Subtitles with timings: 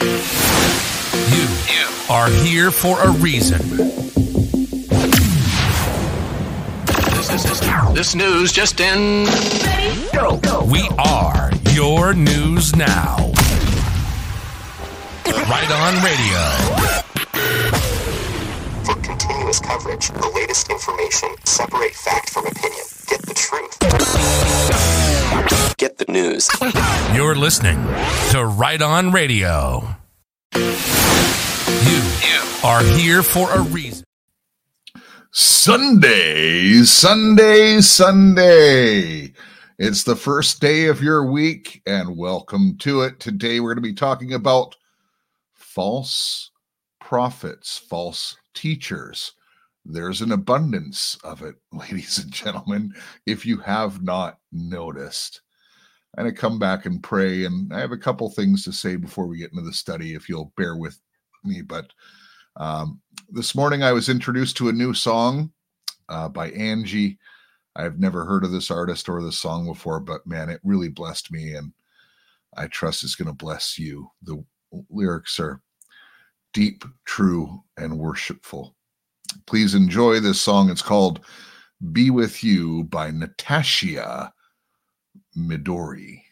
[0.00, 1.48] You
[2.08, 3.58] are here for a reason.
[7.14, 7.60] This, this, this,
[7.92, 9.24] this news just in.
[10.70, 13.32] We are your news now.
[15.26, 16.98] Right on radio.
[19.48, 22.84] For continuous coverage, the latest information, separate fact from opinion.
[23.06, 23.78] Get the truth.
[25.78, 26.50] Get the news.
[27.16, 27.82] You're listening
[28.32, 29.96] to Right on Radio.
[30.54, 32.02] You
[32.62, 34.04] are here for a reason.
[35.30, 39.32] Sunday, Sunday, Sunday.
[39.78, 43.18] It's the first day of your week, and welcome to it.
[43.18, 44.76] Today, we're going to be talking about
[45.54, 46.50] false
[47.00, 49.32] prophets, false teachers.
[49.90, 52.92] There's an abundance of it, ladies and gentlemen,
[53.26, 55.40] if you have not noticed.
[56.16, 59.26] And to come back and pray, and I have a couple things to say before
[59.26, 60.98] we get into the study, if you'll bear with
[61.44, 61.62] me.
[61.62, 61.92] But
[62.56, 65.52] um, this morning, I was introduced to a new song
[66.08, 67.18] uh, by Angie.
[67.76, 71.30] I've never heard of this artist or this song before, but man, it really blessed
[71.30, 71.72] me, and
[72.56, 74.10] I trust it's going to bless you.
[74.22, 74.44] The
[74.90, 75.62] lyrics are
[76.52, 78.74] deep, true, and worshipful.
[79.46, 80.70] Please enjoy this song.
[80.70, 81.20] It's called
[81.92, 84.32] Be With You by Natasha
[85.36, 86.22] Midori.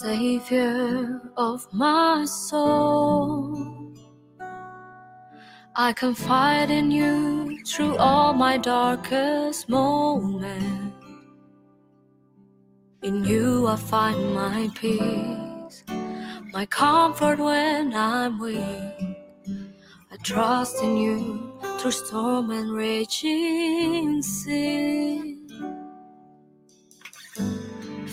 [0.00, 3.92] Savior of my soul,
[5.76, 10.96] I confide in you through all my darkest moments.
[13.02, 15.84] In you I find my peace,
[16.54, 18.56] my comfort when I'm weak.
[20.10, 25.39] I trust in you through storm and raging sea.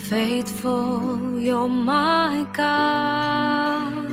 [0.08, 4.08] Faithful, you're my God.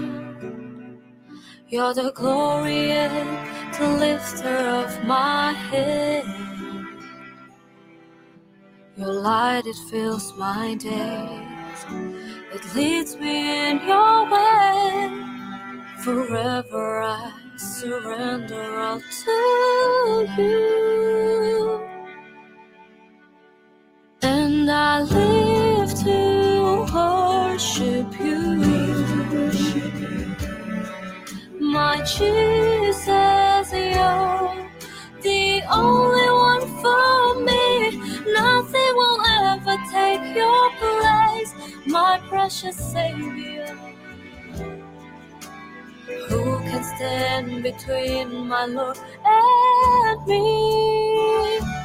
[1.69, 6.25] You're the glory and the lifter of my head.
[8.97, 11.85] Your light, it fills my days.
[12.53, 15.11] It leads me in your way.
[16.03, 21.81] Forever I surrender all to you.
[24.21, 25.24] And I live
[28.19, 28.55] you.
[31.59, 34.69] My Jesus, you're
[35.21, 37.97] the only one for me.
[38.33, 41.53] Nothing will ever take your place,
[41.87, 43.77] my precious Savior.
[46.29, 51.84] Who can stand between my Lord and me?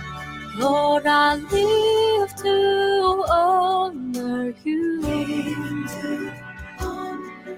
[0.60, 5.88] Lord, I live to honor you.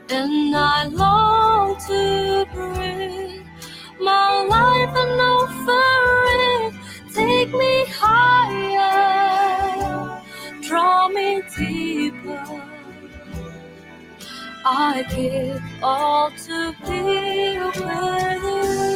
[0.08, 3.42] And I long to breathe
[4.00, 6.74] my life and offer it.
[7.12, 8.92] Take me higher,
[10.62, 12.62] draw me deeper.
[14.64, 18.91] I give all to be with you.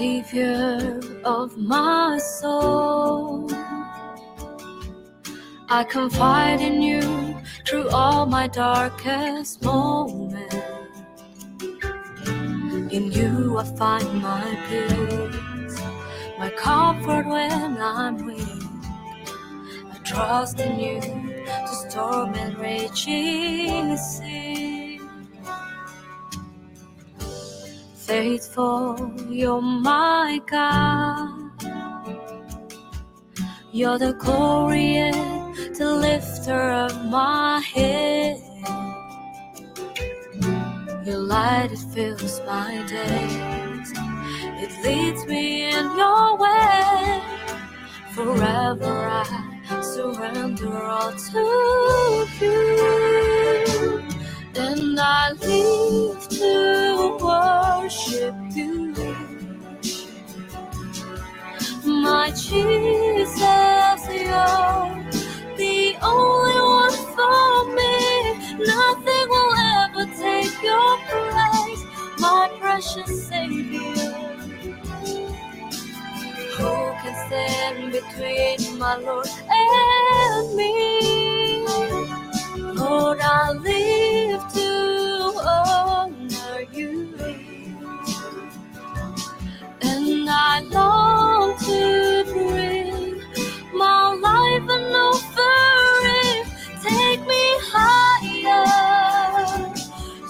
[0.00, 3.50] Savior of my soul,
[5.68, 10.56] I confide in you through all my darkest moments.
[12.96, 15.78] In you I find my peace,
[16.38, 18.62] my comfort when I'm weak.
[19.92, 21.00] I trust in you
[21.66, 24.79] to storm and raging sea.
[28.10, 31.30] Faithful, you're my God.
[33.70, 35.12] You're the glory
[35.78, 38.42] the lifter of my head.
[41.06, 43.92] Your light, it fills my days.
[44.62, 47.22] It leads me in your way.
[48.12, 54.02] Forever I surrender all to you.
[54.56, 58.94] And I live to worship you.
[61.84, 63.40] My Jesus,
[64.08, 64.94] you're
[65.58, 67.94] the only one for me.
[68.64, 71.84] Nothing will ever take your place,
[72.20, 74.30] my precious Savior.
[76.56, 76.72] Who
[77.02, 81.64] can stand between my Lord and me?
[82.74, 84.59] Lord, I live to
[90.52, 93.22] I long to bring
[93.72, 96.44] my life an offering.
[96.82, 98.66] Take me higher,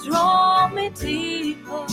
[0.04, 1.86] draw me deeper.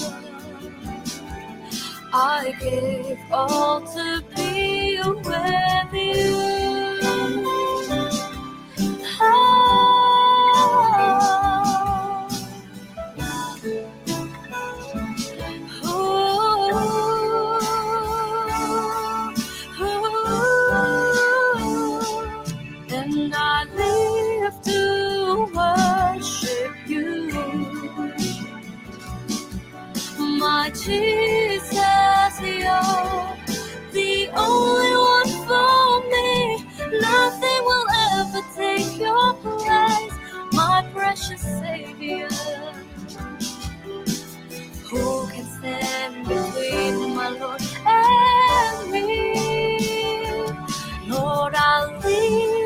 [2.14, 6.47] I give all to be with you.
[41.18, 42.30] Precious Savior.
[44.90, 50.42] Who can stand between my Lord and me?
[51.08, 52.57] Lord, I live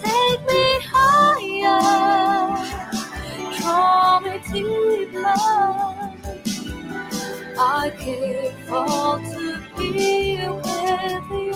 [0.03, 1.79] Take me higher,
[3.57, 5.35] draw me deeper.
[7.57, 11.46] I give all to be with you.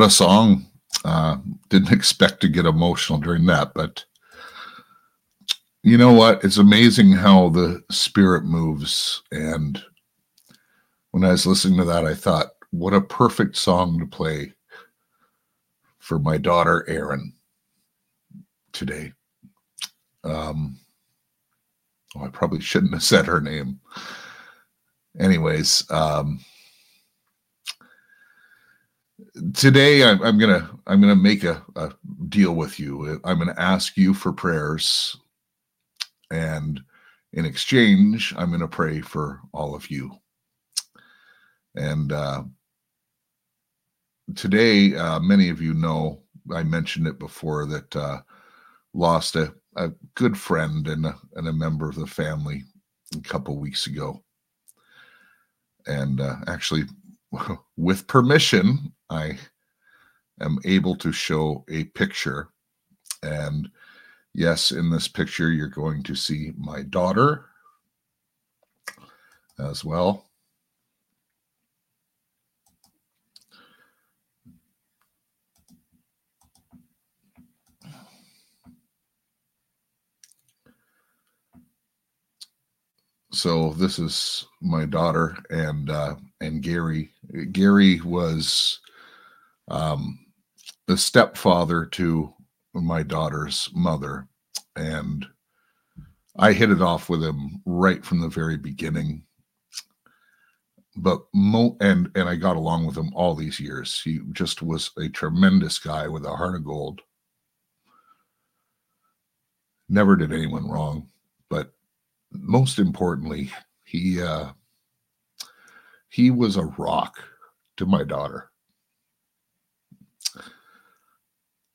[0.00, 0.66] What a song.
[1.04, 1.36] Uh,
[1.68, 4.02] didn't expect to get emotional during that, but
[5.82, 6.42] you know what?
[6.42, 9.22] It's amazing how the spirit moves.
[9.30, 9.84] And
[11.10, 14.54] when I was listening to that, I thought, what a perfect song to play
[15.98, 17.34] for my daughter, Erin,
[18.72, 19.12] today.
[20.24, 20.78] Um,
[22.16, 23.78] oh, I probably shouldn't have said her name.
[25.18, 26.40] Anyways, um,
[29.54, 31.92] today I'm, I'm gonna I'm gonna make a, a
[32.28, 33.20] deal with you.
[33.24, 35.16] I'm gonna ask you for prayers,
[36.30, 36.80] and
[37.32, 40.12] in exchange, I'm gonna pray for all of you.
[41.76, 42.42] And uh,
[44.34, 46.22] today, uh, many of you know
[46.54, 48.20] I mentioned it before that uh,
[48.94, 52.64] lost a, a good friend and a, and a member of the family
[53.16, 54.22] a couple weeks ago,
[55.86, 56.84] and uh, actually
[57.76, 59.38] with permission, I
[60.40, 62.48] am able to show a picture.
[63.22, 63.68] And
[64.34, 67.46] yes, in this picture, you're going to see my daughter
[69.58, 70.30] as well.
[83.32, 87.10] so this is my daughter and uh and gary
[87.52, 88.80] gary was
[89.68, 90.18] um
[90.86, 92.32] the stepfather to
[92.74, 94.26] my daughter's mother.
[94.76, 95.26] And
[96.36, 99.24] i hit it off with him right from the very beginning.
[100.96, 104.00] But mo and and i got along with him all these years.
[104.02, 107.00] He just was a tremendous guy with a heart of gold.
[109.88, 111.10] Never did anyone wrong
[111.50, 111.72] but
[112.32, 113.50] most importantly,
[113.84, 114.52] he uh,
[116.10, 117.22] he was a rock
[117.76, 118.50] to my daughter.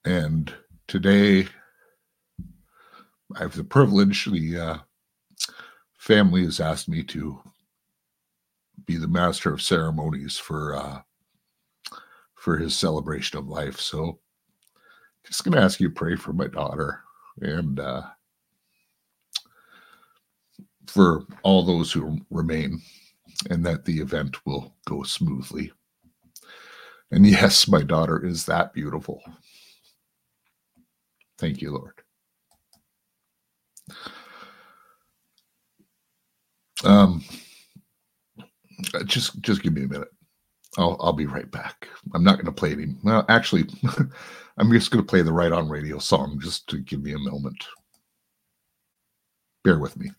[0.03, 0.53] And
[0.87, 1.47] today,
[3.35, 4.25] I have the privilege.
[4.25, 4.77] The uh,
[5.97, 7.39] family has asked me to
[8.85, 11.01] be the master of ceremonies for uh,
[12.35, 13.79] for his celebration of life.
[13.79, 14.19] So,
[15.25, 17.01] just going to ask you to pray for my daughter
[17.41, 17.79] and.
[17.79, 18.03] Uh,
[20.87, 22.79] for all those who remain
[23.49, 25.71] and that the event will go smoothly.
[27.11, 29.21] And yes, my daughter is that beautiful.
[31.37, 31.93] Thank you, Lord.
[36.83, 37.23] Um,
[39.05, 40.09] just just give me a minute.
[40.77, 41.87] I'll I'll be right back.
[42.13, 42.95] I'm not going to play any.
[43.03, 43.65] Well, actually,
[44.57, 47.19] I'm just going to play the Right On Radio song just to give me a
[47.19, 47.65] moment.
[49.63, 50.11] Bear with me.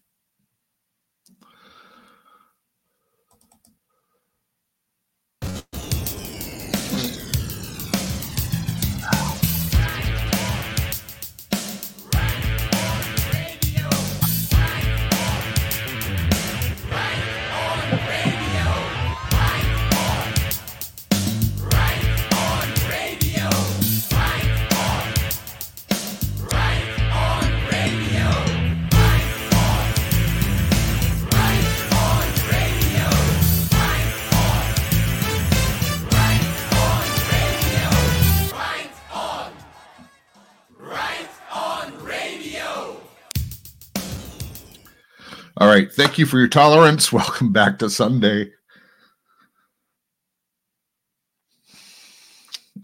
[45.59, 45.91] All right.
[45.91, 47.11] Thank you for your tolerance.
[47.13, 48.51] Welcome back to Sunday.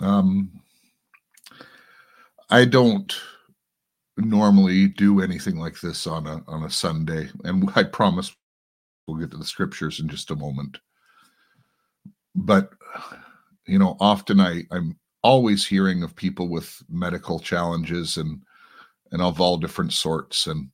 [0.01, 0.51] Um,
[2.49, 3.15] I don't
[4.17, 8.35] normally do anything like this on a on a Sunday, and I promise
[9.07, 10.79] we'll get to the scriptures in just a moment.
[12.35, 12.71] But
[13.67, 18.41] you know, often I I'm always hearing of people with medical challenges and
[19.11, 20.71] and of all different sorts and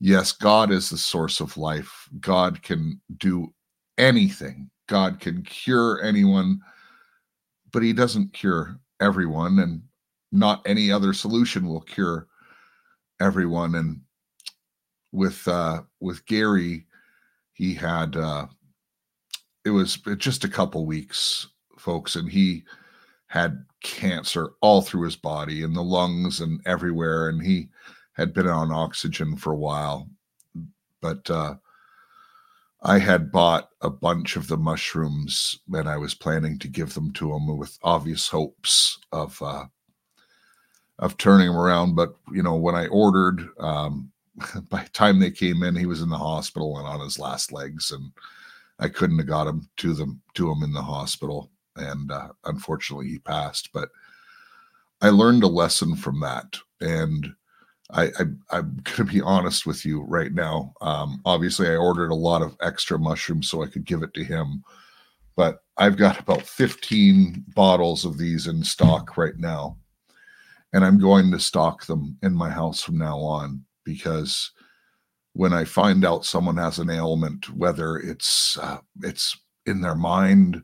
[0.00, 2.08] yes, God is the source of life.
[2.20, 3.52] God can do
[3.98, 4.70] anything.
[4.88, 6.60] God can cure anyone,
[7.72, 9.82] but he doesn't cure everyone and
[10.32, 12.26] not any other solution will cure
[13.20, 14.00] everyone and
[15.12, 16.86] with uh with Gary
[17.52, 18.46] he had uh
[19.64, 21.48] it was just a couple weeks
[21.78, 22.64] folks and he
[23.28, 27.68] had cancer all through his body in the lungs and everywhere and he
[28.14, 30.08] had been on oxygen for a while,
[31.00, 31.54] but uh,
[32.82, 37.12] I had bought a bunch of the mushrooms and I was planning to give them
[37.14, 39.64] to him with obvious hopes of uh,
[40.98, 41.94] of turning him around.
[41.94, 44.12] But you know, when I ordered, um,
[44.70, 47.52] by the time they came in, he was in the hospital and on his last
[47.52, 48.12] legs, and
[48.78, 53.08] I couldn't have got him to them to him in the hospital, and uh, unfortunately,
[53.08, 53.70] he passed.
[53.72, 53.88] But
[55.00, 57.34] I learned a lesson from that, and
[57.90, 58.04] I,
[58.50, 60.72] I am to be honest with you right now.
[60.80, 64.24] Um, obviously, I ordered a lot of extra mushrooms so I could give it to
[64.24, 64.62] him,
[65.36, 69.76] but I've got about 15 bottles of these in stock right now,
[70.72, 74.52] and I'm going to stock them in my house from now on because
[75.34, 80.62] when I find out someone has an ailment, whether it's uh, it's in their mind,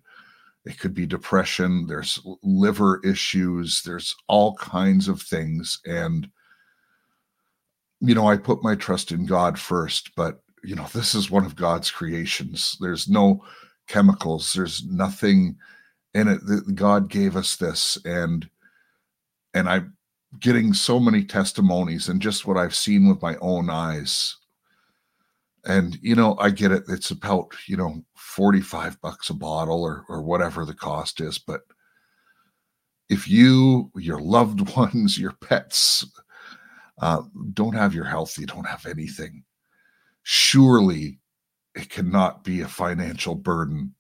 [0.65, 6.29] it could be depression, there's liver issues, there's all kinds of things, and
[8.00, 11.45] you know, I put my trust in God first, but you know, this is one
[11.45, 12.76] of God's creations.
[12.80, 13.45] There's no
[13.87, 15.57] chemicals, there's nothing
[16.14, 16.75] in it.
[16.75, 18.49] God gave us this, and
[19.54, 19.97] and I'm
[20.38, 24.37] getting so many testimonies and just what I've seen with my own eyes.
[25.64, 26.85] And you know, I get it.
[26.88, 31.62] It's about you know 45 bucks a bottle or or whatever the cost is, but
[33.11, 36.07] if you, your loved ones, your pets,
[37.00, 37.23] uh,
[37.54, 39.42] don't have your health, you don't have anything.
[40.23, 41.19] Surely
[41.75, 43.95] it cannot be a financial burden.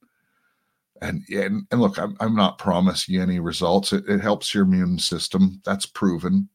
[1.02, 3.92] And and, and look, I'm, I'm not promising you any results.
[3.92, 5.62] It, it helps your immune system.
[5.64, 6.48] That's proven.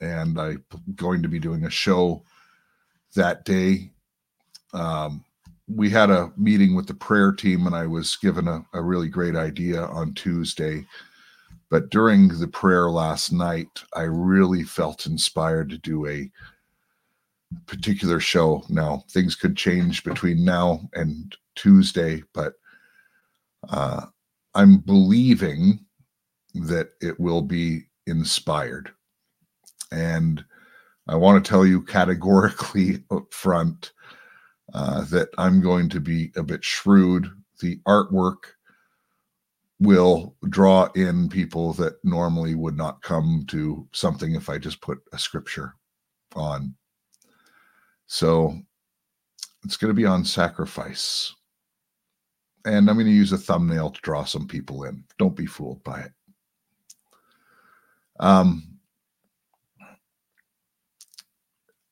[0.01, 0.63] and I'm
[0.95, 2.23] going to be doing a show
[3.15, 3.91] that day.
[4.73, 5.23] Um,
[5.67, 9.09] we had a meeting with the prayer team, and I was given a, a really
[9.09, 10.85] great idea on Tuesday
[11.69, 16.29] but during the prayer last night, I really felt inspired to do a
[17.65, 18.63] particular show.
[18.69, 22.53] Now, things could change between now and Tuesday, but
[23.67, 24.05] Uh,
[24.55, 25.85] I'm believing
[26.53, 28.91] that it will be inspired.
[29.91, 30.43] And
[31.07, 33.91] I want to tell you categorically up front
[34.73, 37.29] uh, that I'm going to be a bit shrewd.
[37.59, 38.55] The artwork
[39.79, 44.99] will draw in people that normally would not come to something if I just put
[45.13, 45.75] a scripture
[46.35, 46.75] on.
[48.07, 48.57] So
[49.63, 51.33] it's going to be on sacrifice.
[52.65, 55.03] And I'm going to use a thumbnail to draw some people in.
[55.17, 56.11] Don't be fooled by it.
[58.19, 58.79] Um,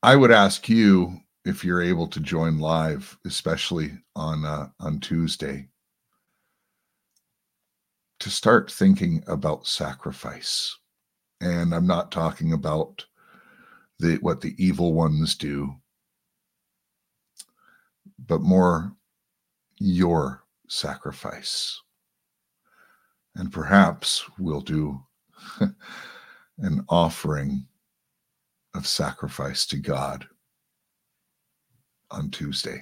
[0.03, 5.69] I would ask you if you're able to join live, especially on uh, on Tuesday,
[8.19, 10.75] to start thinking about sacrifice.
[11.41, 13.05] And I'm not talking about
[13.99, 15.75] the what the evil ones do,
[18.27, 18.93] but more
[19.79, 21.79] your sacrifice.
[23.35, 24.99] And perhaps we'll do
[26.57, 27.67] an offering
[28.73, 30.27] of sacrifice to God
[32.09, 32.81] on Tuesday.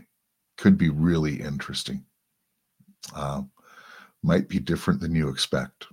[0.58, 2.06] Could be really interesting.
[3.14, 3.44] Uh,
[4.26, 5.86] might be different than you expect,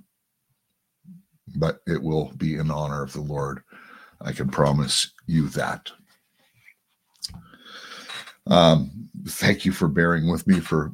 [1.56, 3.62] but it will be in honor of the Lord.
[4.20, 5.90] I can promise you that.
[8.46, 10.92] Um, thank you for bearing with me for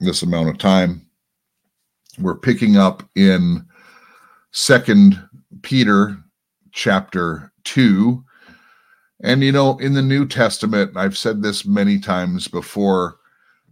[0.00, 1.06] this amount of time.
[2.18, 3.64] We're picking up in
[4.50, 5.22] Second
[5.62, 6.18] Peter
[6.72, 8.24] chapter 2.
[9.22, 13.18] And you know, in the New Testament, I've said this many times before,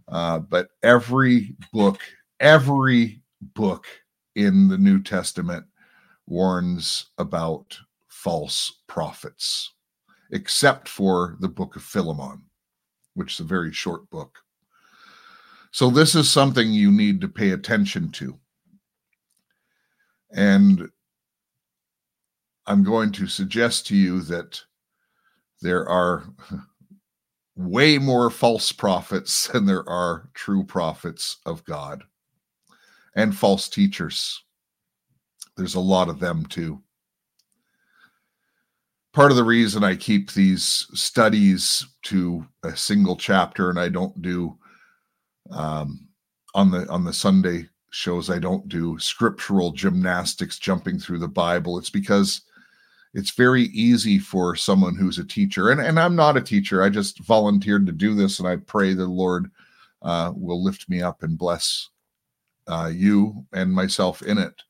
[0.07, 1.99] uh, but every book,
[2.39, 3.87] every book
[4.35, 5.65] in the New Testament
[6.27, 7.77] warns about
[8.07, 9.73] false prophets,
[10.31, 12.43] except for the book of Philemon,
[13.15, 14.37] which is a very short book.
[15.71, 18.37] So, this is something you need to pay attention to.
[20.31, 20.89] And
[22.65, 24.61] I'm going to suggest to you that
[25.61, 26.25] there are
[27.55, 32.03] way more false prophets than there are true prophets of God
[33.17, 34.43] and false teachers.
[35.57, 36.81] There's a lot of them too.
[39.11, 44.21] Part of the reason I keep these studies to a single chapter and I don't
[44.21, 44.55] do
[45.49, 46.07] um,
[46.53, 51.79] on the on the Sunday shows I don't do scriptural gymnastics jumping through the Bible.
[51.79, 52.41] It's because
[53.15, 56.83] it's very easy for someone who's a teacher, and, and I'm not a teacher.
[56.83, 59.49] I just volunteered to do this, and I pray the Lord
[60.03, 61.89] uh, will lift me up and bless
[62.67, 64.61] uh, you and myself in it.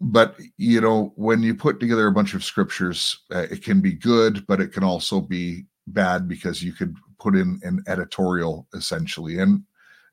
[0.00, 3.92] But you know, when you put together a bunch of scriptures, uh, it can be
[3.92, 9.38] good, but it can also be bad because you could put in an editorial essentially,
[9.38, 9.62] and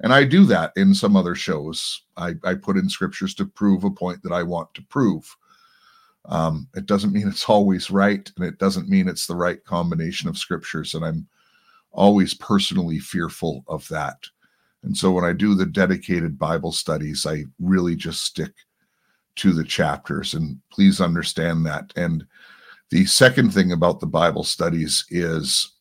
[0.02, 2.04] and I do that in some other shows.
[2.16, 5.36] I, I put in scriptures to prove a point that I want to prove.
[6.26, 10.30] Um, it doesn't mean it's always right, and it doesn't mean it's the right combination
[10.30, 10.94] of scriptures.
[10.94, 11.28] And I'm
[11.92, 14.18] always personally fearful of that.
[14.84, 18.52] And so when I do the dedicated Bible studies, I really just stick
[19.38, 20.34] to the chapters.
[20.34, 21.92] And please understand that.
[21.96, 22.26] And
[22.90, 25.74] the second thing about the Bible studies is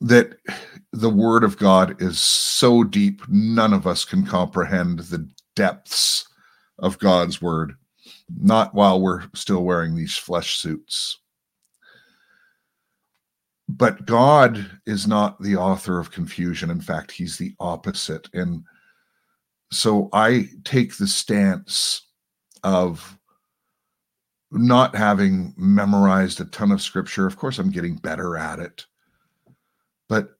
[0.00, 0.36] that
[0.92, 6.28] the Word of God is so deep, none of us can comprehend the depths
[6.78, 7.76] of God's Word
[8.28, 11.18] not while we're still wearing these flesh suits.
[13.68, 16.70] But God is not the author of confusion.
[16.70, 18.28] In fact, he's the opposite.
[18.32, 18.62] And
[19.72, 22.02] so I take the stance
[22.62, 23.18] of
[24.52, 27.26] not having memorized a ton of scripture.
[27.26, 28.86] Of course, I'm getting better at it.
[30.08, 30.30] But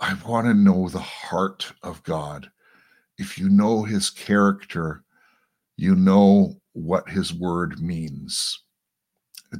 [0.00, 2.50] I want to know the heart of God.
[3.18, 5.04] If you know his character,
[5.76, 8.60] you know what his word means.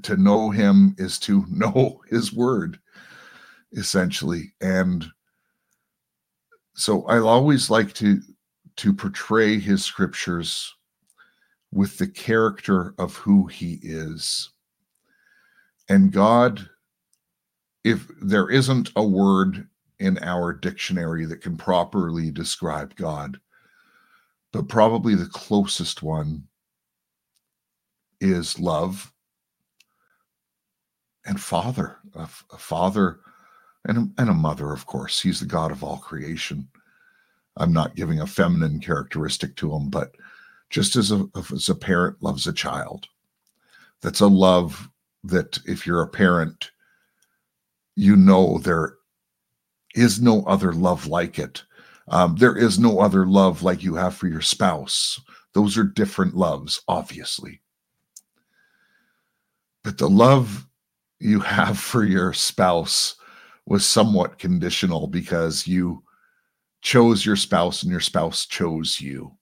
[0.03, 2.79] To know him is to know his word,
[3.73, 4.55] essentially.
[4.61, 5.07] And
[6.75, 8.21] so I always like to
[8.77, 10.75] to portray his scriptures
[11.73, 14.51] with the character of who he is.
[15.89, 16.69] And God,
[17.85, 23.39] if there isn't a word in our dictionary that can properly describe God,
[24.53, 26.45] but probably the closest one
[28.21, 29.13] is love
[31.25, 33.21] and father, a, father
[33.85, 35.21] and a, and a mother, of course.
[35.21, 36.69] He's the God of all creation.
[37.57, 40.17] I'm not giving a feminine characteristic to him, but
[40.71, 43.07] just as a, as a parent loves a child,
[44.01, 44.89] that's a love
[45.25, 46.71] that if you're a parent,
[47.95, 48.95] you know there
[49.95, 51.63] is no other love like it.
[52.09, 55.21] Um, there is no other love like you have for your spouse.
[55.53, 57.61] Those are different loves, obviously.
[59.85, 60.67] But the love
[61.23, 63.17] you have for your spouse
[63.67, 66.03] was somewhat conditional because you
[66.81, 69.33] chose your spouse and your spouse chose you.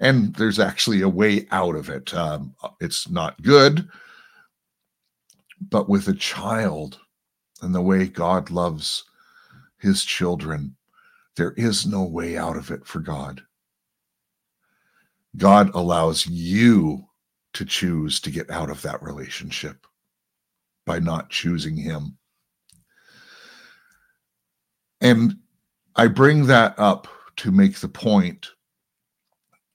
[0.00, 2.14] And there's actually a way out of it.
[2.14, 3.88] Um, it's not good,
[5.60, 6.98] but with a child
[7.60, 9.04] and the way God loves
[9.78, 10.76] his children,
[11.36, 13.42] there is no way out of it for God.
[15.36, 17.04] God allows you
[17.52, 19.87] to choose to get out of that relationship
[20.88, 22.16] by not choosing him.
[25.02, 25.36] And
[25.94, 28.48] I bring that up to make the point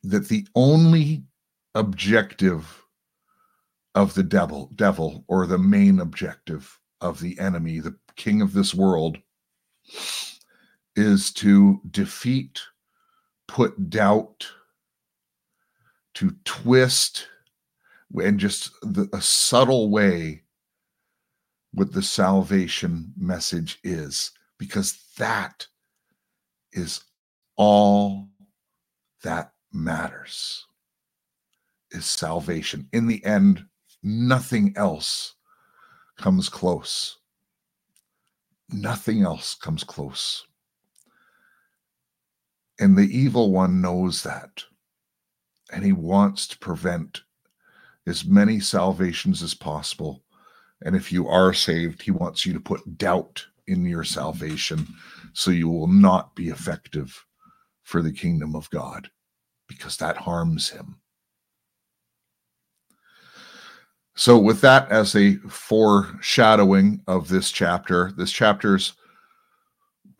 [0.02, 1.23] that the only
[1.76, 2.84] objective
[3.95, 8.73] of the devil devil or the main objective of the enemy the king of this
[8.73, 9.17] world
[10.95, 12.60] is to defeat
[13.47, 14.47] put doubt
[16.15, 17.28] to twist
[18.21, 20.43] and just the, a subtle way
[21.74, 25.68] what the salvation message is because that
[26.72, 27.02] is
[27.56, 28.28] all
[29.24, 30.66] that matters
[31.92, 32.88] is salvation.
[32.94, 33.66] In the end
[34.04, 35.36] nothing else
[36.18, 37.18] comes close.
[38.70, 40.46] Nothing else comes close.
[42.80, 44.64] And the evil one knows that.
[45.72, 47.22] And he wants to prevent
[48.06, 50.24] as many salvations as possible.
[50.84, 54.86] And if you are saved, he wants you to put doubt in your salvation
[55.34, 57.26] so you will not be effective
[57.84, 59.10] for the kingdom of God
[59.67, 60.98] because that harms him.
[64.15, 68.93] So, with that as a foreshadowing of this chapter, this chapter's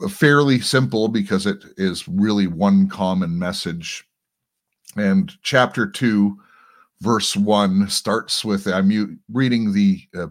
[0.10, 4.04] fairly simple because it is really one common message.
[4.96, 6.40] And chapter two
[7.04, 10.28] verse 1 starts with I'm reading the uh,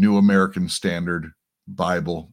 [0.00, 1.30] New American Standard
[1.68, 2.32] Bible.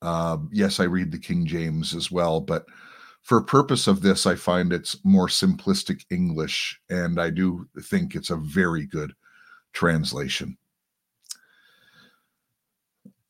[0.00, 2.66] Uh, yes, I read the King James as well, but
[3.22, 8.30] for purpose of this, I find it's more simplistic English, and I do think it's
[8.30, 9.12] a very good
[9.72, 10.56] translation.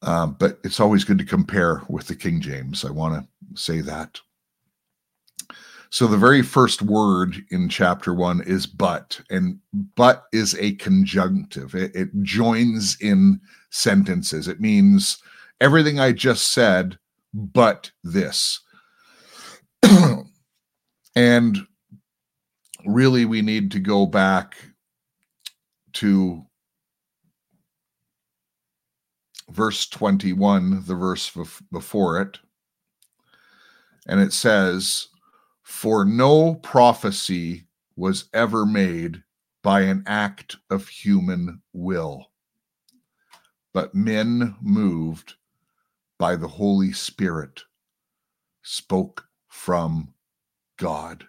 [0.03, 2.85] Um, but it's always good to compare with the King James.
[2.85, 4.21] I want to say that.
[5.93, 9.59] So the very first word in chapter one is but, and
[9.95, 11.75] but is a conjunctive.
[11.75, 14.49] It, it joins in sentences.
[14.49, 15.19] It means
[15.61, 16.99] everything I just said,
[17.35, 18.59] but this.
[21.15, 21.59] and
[22.87, 24.57] really, we need to go back
[25.93, 26.43] to
[29.51, 31.31] verse 21, the verse
[31.71, 32.39] before it.
[34.07, 35.09] And it says,
[35.63, 39.23] for no prophecy was ever made
[39.63, 42.31] by an act of human will,
[43.73, 45.35] but men moved
[46.19, 47.63] by the Holy Spirit
[48.63, 50.15] spoke from
[50.79, 51.27] God.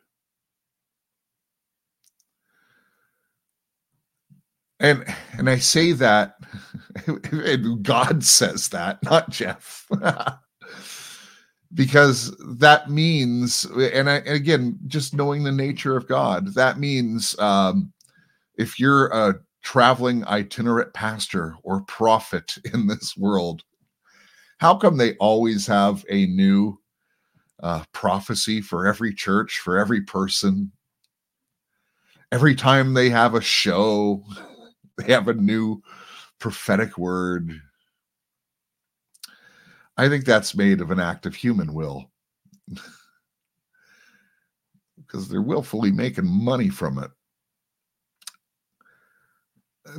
[4.80, 5.06] And
[5.38, 6.36] and I say that
[7.84, 9.88] God says that, not Jeff.
[11.74, 17.38] because that means and, I, and, again just knowing the nature of god that means
[17.40, 17.92] um,
[18.58, 23.64] if you're a traveling itinerant pastor or prophet in this world
[24.58, 26.78] how come they always have a new
[27.62, 30.72] uh, prophecy for every church for every person?
[32.32, 34.24] Every time they have a show
[34.98, 35.82] they have a new
[36.40, 37.60] prophetic word
[39.98, 42.12] I think that's made of an act of human will.
[45.14, 47.12] because they're willfully making money from it.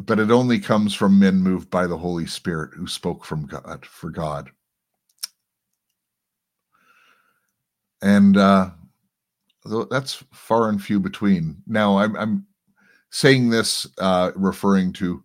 [0.01, 3.85] But it only comes from men moved by the Holy Spirit who spoke from God
[3.87, 4.51] for God.
[8.03, 8.71] And uh,
[9.91, 11.63] that's far and few between.
[11.67, 12.47] Now, I'm, I'm
[13.11, 15.23] saying this uh, referring to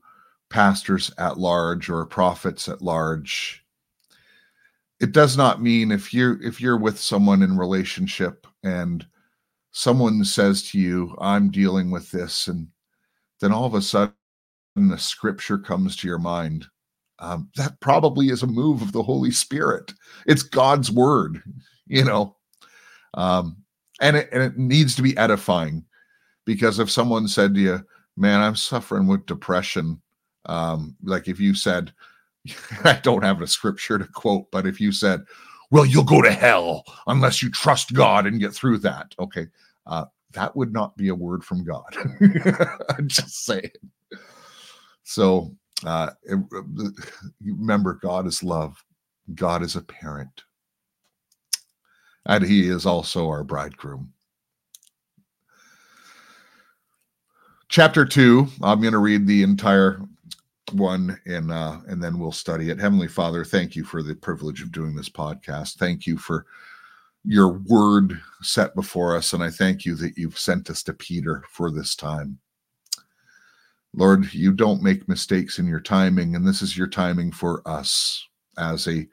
[0.50, 3.66] pastors at large or prophets at large
[5.00, 9.06] it does not mean if you're if you're with someone in relationship and
[9.72, 12.68] someone says to you i'm dealing with this and
[13.42, 14.14] then all of a sudden
[14.76, 16.66] the scripture comes to your mind
[17.22, 19.92] um, that probably is a move of the holy spirit.
[20.26, 21.42] It's god's word
[21.90, 22.36] you know?
[23.16, 23.58] Um,
[24.00, 25.84] and it, and it needs to be edifying
[26.46, 27.86] because if someone said to you
[28.16, 30.00] man i'm suffering with depression
[30.46, 31.92] um, like if you said
[32.84, 35.22] I don't have a scripture to quote, but if you said,
[35.72, 39.14] well, you'll go to hell unless you trust God and get through that.
[39.20, 39.48] Okay.
[39.86, 41.96] Uh, that would not be a word from God.
[42.98, 43.72] I'm just saying.
[45.04, 46.40] So uh, it,
[47.42, 48.84] remember, God is love.
[49.36, 50.44] God is a parent.
[52.26, 54.14] And he is also our bridegroom.
[57.70, 60.02] Chapter two, I'm going to read the entire
[60.74, 62.80] one and uh, and then we'll study it.
[62.80, 65.78] Heavenly Father, thank you for the privilege of doing this podcast.
[65.78, 66.46] Thank you for
[67.26, 71.44] your word set before us, and I thank you that you've sent us to Peter
[71.52, 72.40] for this time.
[73.94, 78.28] Lord, you don't make mistakes in your timing, and this is your timing for us
[78.58, 79.08] as a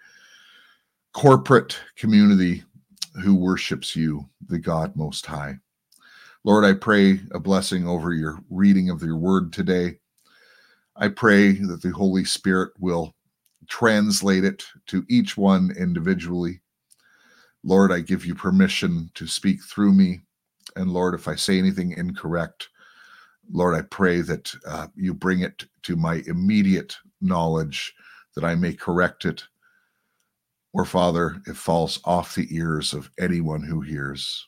[1.12, 2.62] corporate community
[3.23, 5.59] who worships you, the God Most High.
[6.45, 9.99] Lord, I pray a blessing over your reading of your word today.
[10.98, 13.14] I pray that the Holy Spirit will
[13.68, 16.61] translate it to each one individually.
[17.62, 20.20] Lord, I give you permission to speak through me.
[20.74, 22.68] And Lord, if I say anything incorrect,
[23.50, 27.94] Lord, I pray that uh, you bring it to my immediate knowledge
[28.35, 29.44] that I may correct it.
[30.72, 34.46] Or, Father, it falls off the ears of anyone who hears.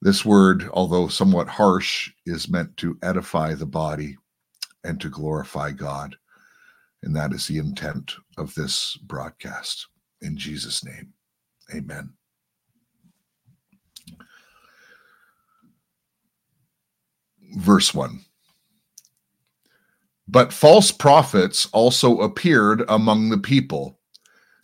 [0.00, 4.16] This word, although somewhat harsh, is meant to edify the body
[4.84, 6.16] and to glorify God.
[7.02, 9.88] And that is the intent of this broadcast.
[10.20, 11.12] In Jesus' name,
[11.74, 12.12] amen.
[17.56, 18.20] Verse 1
[20.28, 23.98] But false prophets also appeared among the people,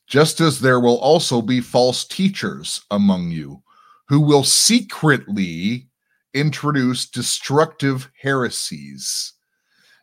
[0.07, 3.63] just as there will also be false teachers among you
[4.09, 5.89] who will secretly
[6.35, 9.35] introduce destructive heresies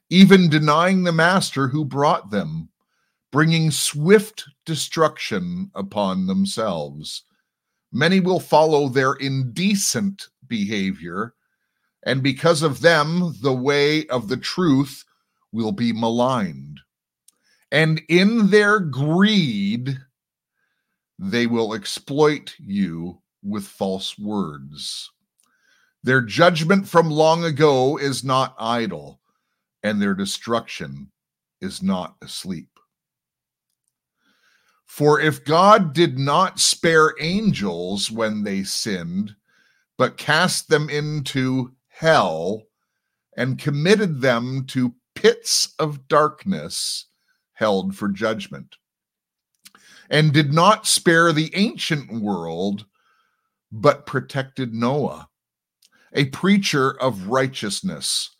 [0.10, 2.70] even denying the master who brought them,
[3.32, 7.24] bringing swift destruction upon themselves.
[7.91, 11.34] Many will follow their indecent behavior,
[12.04, 15.04] and because of them, the way of the truth
[15.52, 16.82] will be maligned.
[17.72, 19.98] And in their greed,
[21.18, 25.10] they will exploit you with false words.
[26.04, 29.20] Their judgment from long ago is not idle
[29.86, 31.12] and their destruction
[31.62, 32.80] is not asleep.
[34.88, 39.36] For if God did not spare angels when they sinned,
[39.95, 42.63] but cast them into hell
[43.38, 47.06] and committed them to pits of darkness
[47.54, 48.78] held for judgment,
[50.10, 52.86] and did not spare the ancient world,
[53.71, 55.30] but protected Noah,
[56.12, 58.35] a preacher of righteousness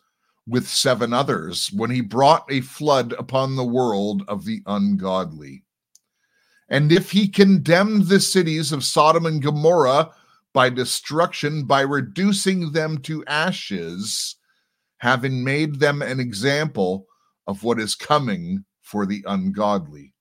[0.46, 5.64] with seven others when he brought a flood upon the world of the ungodly.
[6.68, 10.10] And if he condemned the cities of Sodom and Gomorrah
[10.52, 14.36] by destruction, by reducing them to ashes,
[14.98, 17.06] having made them an example
[17.46, 20.12] of what is coming for the ungodly.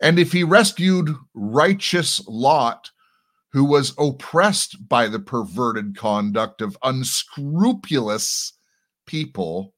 [0.00, 2.90] And if he rescued righteous Lot,
[3.52, 8.52] who was oppressed by the perverted conduct of unscrupulous
[9.06, 9.74] people.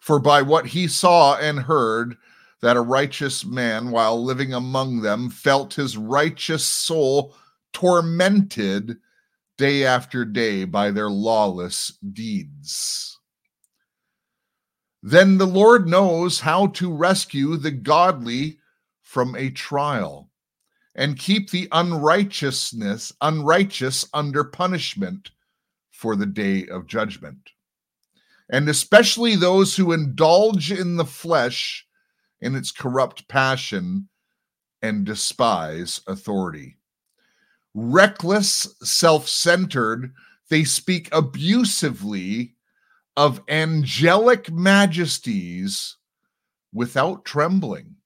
[0.00, 2.16] For by what he saw and heard,
[2.60, 7.36] that a righteous man, while living among them, felt his righteous soul
[7.72, 8.96] tormented
[9.56, 13.18] day after day by their lawless deeds.
[15.02, 18.58] Then the Lord knows how to rescue the godly
[19.02, 20.30] from a trial
[20.94, 25.30] and keep the unrighteousness unrighteous under punishment
[25.98, 27.50] for the day of judgment.
[28.48, 31.84] And especially those who indulge in the flesh
[32.40, 34.08] in its corrupt passion
[34.80, 36.76] and despise authority.
[37.74, 40.14] Reckless, self centered,
[40.48, 42.54] they speak abusively
[43.16, 45.96] of angelic majesties
[46.72, 47.96] without trembling.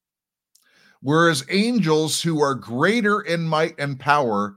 [1.03, 4.57] Whereas angels who are greater in might and power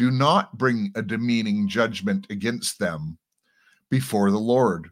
[0.00, 3.18] do not bring a demeaning judgment against them
[3.90, 4.88] before the Lord.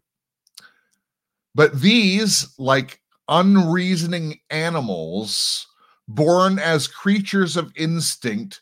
[1.55, 5.66] But these, like unreasoning animals,
[6.09, 8.61] born as creatures of instinct,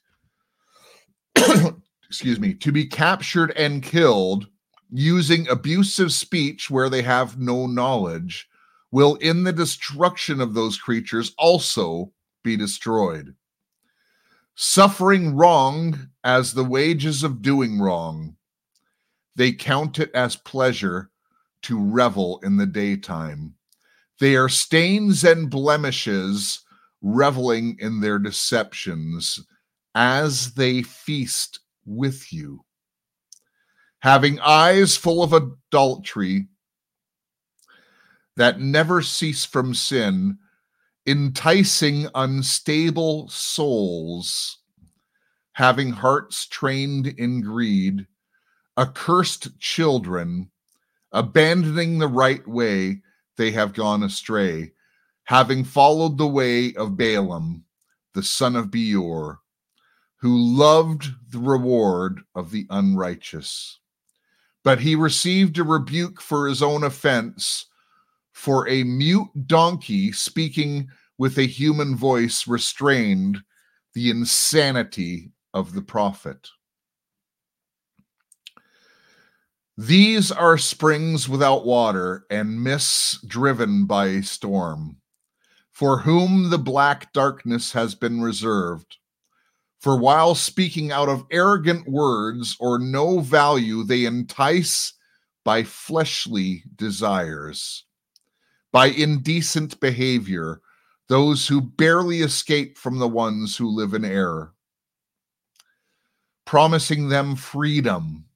[2.06, 4.46] excuse me, to be captured and killed
[4.88, 8.48] using abusive speech where they have no knowledge,
[8.92, 12.12] will in the destruction of those creatures also
[12.44, 13.34] be destroyed
[14.56, 18.34] suffering wrong as the wages of doing wrong.
[19.36, 21.10] They count it as pleasure
[21.62, 23.54] to revel in the daytime.
[24.18, 26.60] They are stains and blemishes
[27.02, 29.40] reveling in their deceptions
[29.94, 32.64] as they feast with you,
[34.00, 36.48] having eyes full of adultery
[38.36, 40.38] that never cease from sin,
[41.06, 44.58] enticing unstable souls,
[45.52, 48.06] having hearts trained in greed,
[48.76, 50.50] accursed children,
[51.12, 53.00] abandoning the right way,
[53.36, 54.72] they have gone astray,
[55.24, 57.64] having followed the way of Balaam,
[58.14, 59.40] the son of Beor,
[60.16, 63.78] who loved the reward of the unrighteous.
[64.64, 67.66] But he received a rebuke for his own offense,
[68.36, 73.42] for a mute donkey speaking with a human voice restrained
[73.94, 76.50] the insanity of the prophet.
[79.78, 84.98] These are springs without water and mists driven by a storm,
[85.72, 88.98] for whom the black darkness has been reserved.
[89.80, 94.92] For while speaking out of arrogant words or no value, they entice
[95.42, 97.85] by fleshly desires,
[98.76, 100.60] by indecent behavior,
[101.08, 104.52] those who barely escape from the ones who live in error,
[106.44, 108.26] promising them freedom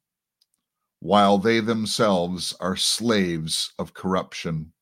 [1.00, 4.72] while they themselves are slaves of corruption.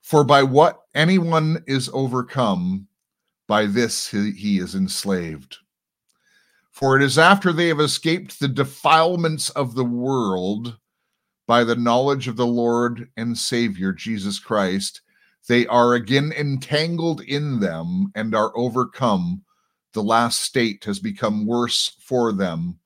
[0.00, 2.88] For by what anyone is overcome,
[3.46, 5.58] by this he, is enslaved.
[6.72, 10.78] For it is after they have escaped the defilements of the world
[11.46, 15.00] by the knowledge of the Lord and Savior Jesus Christ,
[15.48, 19.42] they are again entangled in them and are overcome.
[19.92, 22.78] The last state has become worse for them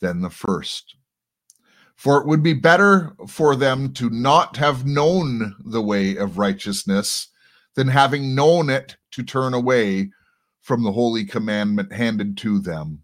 [0.00, 0.96] than the first.
[1.96, 7.28] For it would be better for them to not have known the way of righteousness
[7.74, 10.10] than having known it to turn away
[10.60, 13.02] from the holy commandment handed to them.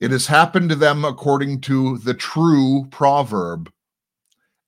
[0.00, 3.70] It has happened to them according to the true proverb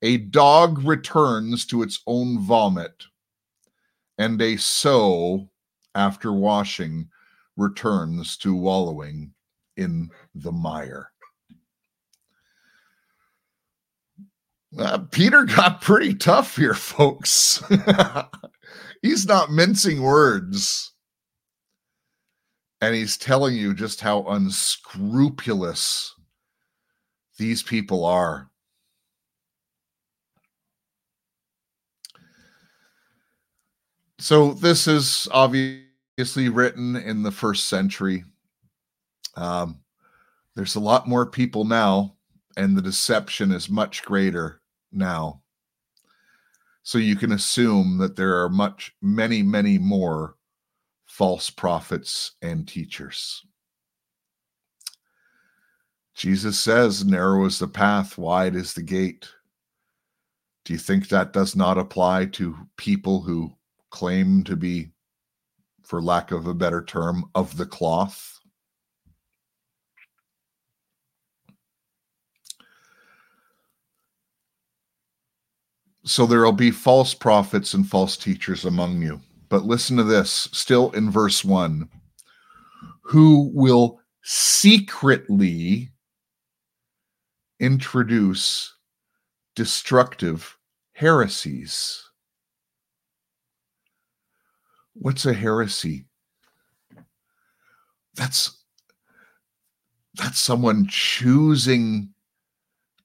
[0.02, 3.04] a dog returns to its own vomit,
[4.18, 5.48] and a sow,
[5.94, 7.08] after washing,
[7.56, 9.32] returns to wallowing
[9.76, 11.12] in the mire.
[14.78, 17.62] Uh, Peter got pretty tough here, folks.
[19.02, 20.92] he's not mincing words.
[22.80, 26.14] And he's telling you just how unscrupulous
[27.36, 28.50] these people are.
[34.18, 38.24] So, this is obviously written in the first century.
[39.34, 39.80] Um,
[40.54, 42.16] there's a lot more people now,
[42.56, 44.60] and the deception is much greater
[44.92, 45.42] now.
[46.82, 50.36] So you can assume that there are much, many, many more
[51.20, 53.44] false prophets and teachers.
[56.14, 59.28] Jesus says, Narrow is the path, wide is the gate.
[60.64, 63.52] Do you think that does not apply to people who
[63.90, 64.92] claim to be,
[65.82, 68.40] for lack of a better term, of the cloth?
[76.02, 79.20] So there will be false prophets and false teachers among you.
[79.50, 81.88] But listen to this, still in verse 1
[83.02, 85.90] who will secretly
[87.58, 88.72] introduce
[89.56, 90.56] destructive
[90.92, 92.04] heresies.
[94.94, 96.04] What's a heresy?
[98.14, 98.62] That's
[100.14, 102.14] that's someone choosing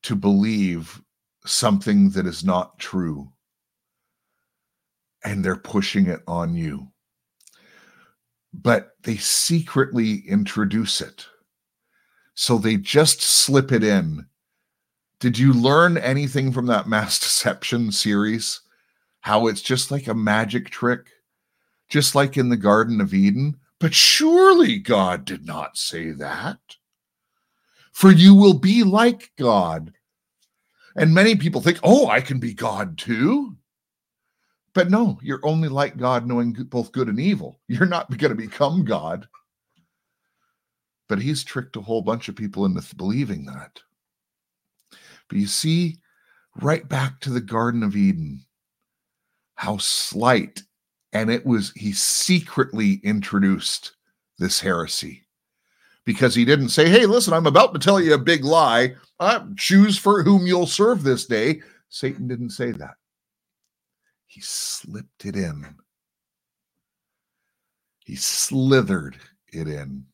[0.03, 1.01] to believe
[1.45, 3.31] something that is not true
[5.26, 6.88] and they're pushing it on you.
[8.53, 11.26] But they secretly introduce it.
[12.36, 14.28] So they just slip it in.
[15.19, 18.61] Did you learn anything from that mass deception series?
[19.21, 21.07] How it's just like a magic trick,
[21.89, 23.57] just like in the Garden of Eden?
[23.80, 26.59] But surely God did not say that.
[27.91, 29.93] For you will be like God,
[30.95, 33.57] and many people think, oh, I can be God too.
[34.76, 37.59] But no, you're only like God, knowing both good and evil.
[37.67, 39.28] You're not going to become God.
[41.09, 43.80] But he's tricked a whole bunch of people into believing that.
[45.30, 45.97] But you see,
[46.61, 48.45] right back to the Garden of Eden,
[49.55, 50.63] how slight,
[51.13, 53.93] and it was, he secretly introduced
[54.39, 55.23] this heresy
[56.05, 58.95] because he didn't say, Hey, listen, I'm about to tell you a big lie.
[59.57, 61.61] Choose for whom you'll serve this day.
[61.89, 62.95] Satan didn't say that.
[64.36, 65.75] He slipped it in.
[68.03, 69.15] He slithered
[69.53, 70.07] it in.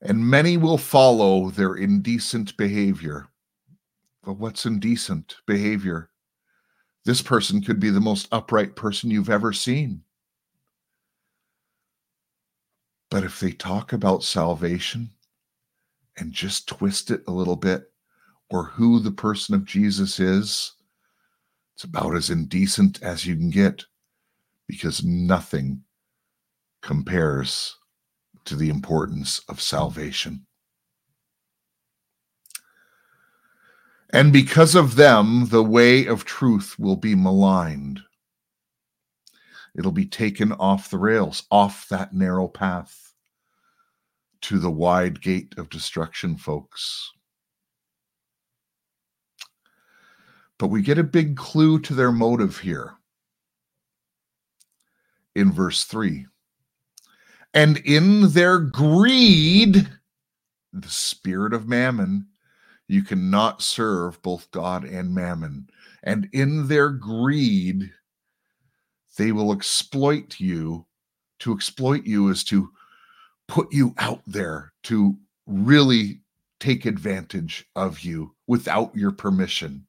[0.00, 3.28] And many will follow their indecent behavior.
[4.24, 6.08] But what's indecent behavior?
[7.04, 10.04] This person could be the most upright person you've ever seen.
[13.10, 15.10] But if they talk about salvation
[16.16, 17.89] and just twist it a little bit,
[18.50, 20.72] or who the person of Jesus is,
[21.74, 23.84] it's about as indecent as you can get
[24.66, 25.82] because nothing
[26.82, 27.76] compares
[28.44, 30.46] to the importance of salvation.
[34.12, 38.00] And because of them, the way of truth will be maligned.
[39.76, 43.14] It'll be taken off the rails, off that narrow path
[44.42, 47.12] to the wide gate of destruction, folks.
[50.60, 52.92] But we get a big clue to their motive here
[55.34, 56.26] in verse 3.
[57.54, 59.88] And in their greed,
[60.74, 62.26] the spirit of mammon,
[62.88, 65.70] you cannot serve both God and mammon.
[66.02, 67.90] And in their greed,
[69.16, 70.84] they will exploit you.
[71.38, 72.70] To exploit you is to
[73.48, 76.20] put you out there, to really
[76.58, 79.86] take advantage of you without your permission.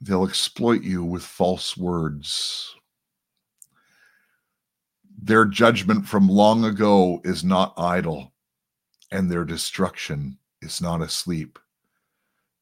[0.00, 2.74] They'll exploit you with false words.
[5.22, 8.32] Their judgment from long ago is not idle,
[9.10, 11.58] and their destruction is not asleep.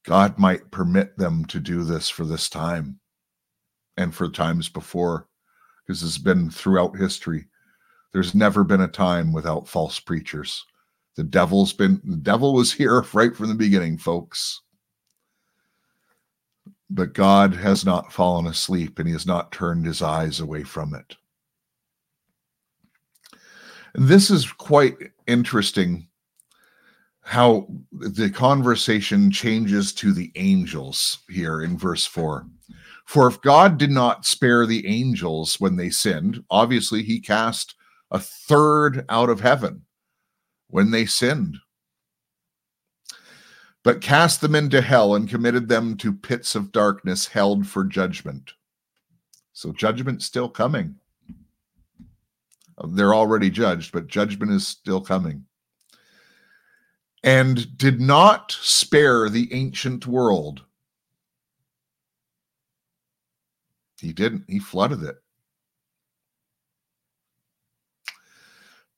[0.04, 2.98] God might permit them to do this for this time
[3.96, 5.28] and for times before,
[5.86, 7.46] because it's been throughout history.
[8.12, 10.64] There's never been a time without false preachers.
[11.14, 14.62] The devil's been, the devil was here right from the beginning, folks.
[16.90, 20.94] But God has not fallen asleep and he has not turned his eyes away from
[20.94, 21.16] it.
[23.94, 26.08] This is quite interesting
[27.22, 32.46] how the conversation changes to the angels here in verse 4.
[33.04, 37.74] For if God did not spare the angels when they sinned, obviously he cast
[38.10, 39.82] a third out of heaven
[40.68, 41.58] when they sinned
[43.88, 48.52] but cast them into hell and committed them to pits of darkness held for judgment.
[49.54, 50.96] So judgment's still coming.
[52.76, 55.46] Uh, they're already judged, but judgment is still coming.
[57.24, 60.64] And did not spare the ancient world.
[64.02, 64.44] He didn't.
[64.48, 65.16] He flooded it.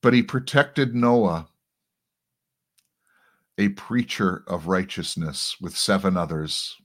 [0.01, 1.47] But he protected Noah
[3.61, 6.75] a preacher of righteousness with seven others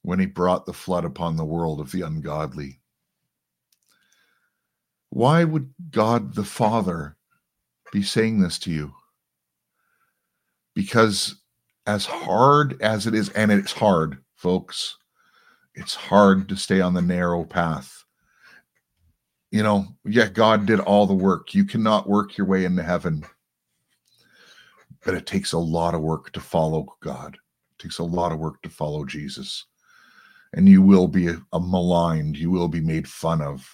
[0.00, 2.80] when he brought the flood upon the world of the ungodly.
[5.10, 7.18] Why would God the Father
[7.92, 8.94] be saying this to you?
[10.74, 11.42] Because,
[11.86, 14.96] as hard as it is, and it's hard, folks,
[15.74, 18.02] it's hard to stay on the narrow path.
[19.50, 21.54] You know, yeah, God did all the work.
[21.54, 23.26] You cannot work your way into heaven
[25.06, 27.34] but it takes a lot of work to follow God.
[27.36, 29.64] It takes a lot of work to follow Jesus.
[30.52, 33.64] And you will be a, maligned, you will be made fun of.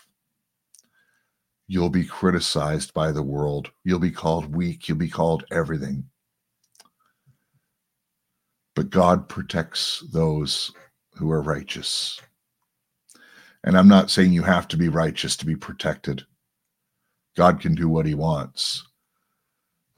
[1.68, 3.70] You'll be criticized by the world.
[3.83, 4.89] You'll be called weak.
[4.89, 6.05] You'll be called everything.
[8.76, 10.70] But God protects those
[11.14, 12.20] who are righteous.
[13.64, 16.24] And I'm not saying you have to be righteous to be protected.
[17.39, 18.87] God can do what he wants.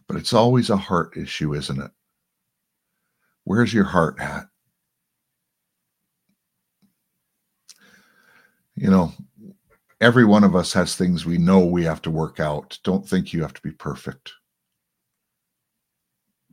[0.06, 1.90] But it's always a heart issue, isn't it?
[3.44, 4.44] Where's your heart at?
[8.76, 9.12] You know,
[10.00, 12.78] every one of us has things we know we have to work out.
[12.84, 14.32] Don't think you have to be perfect.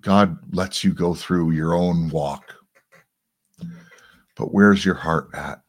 [0.01, 2.53] God lets you go through your own walk.
[4.35, 5.61] But where's your heart at?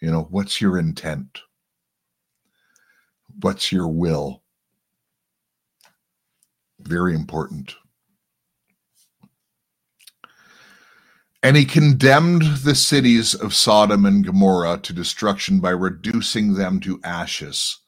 [0.00, 1.40] You know, what's your intent?
[3.40, 4.39] What's your will?
[6.82, 7.74] Very important.
[11.42, 17.00] And he condemned the cities of Sodom and Gomorrah to destruction by reducing them to
[17.02, 17.78] ashes.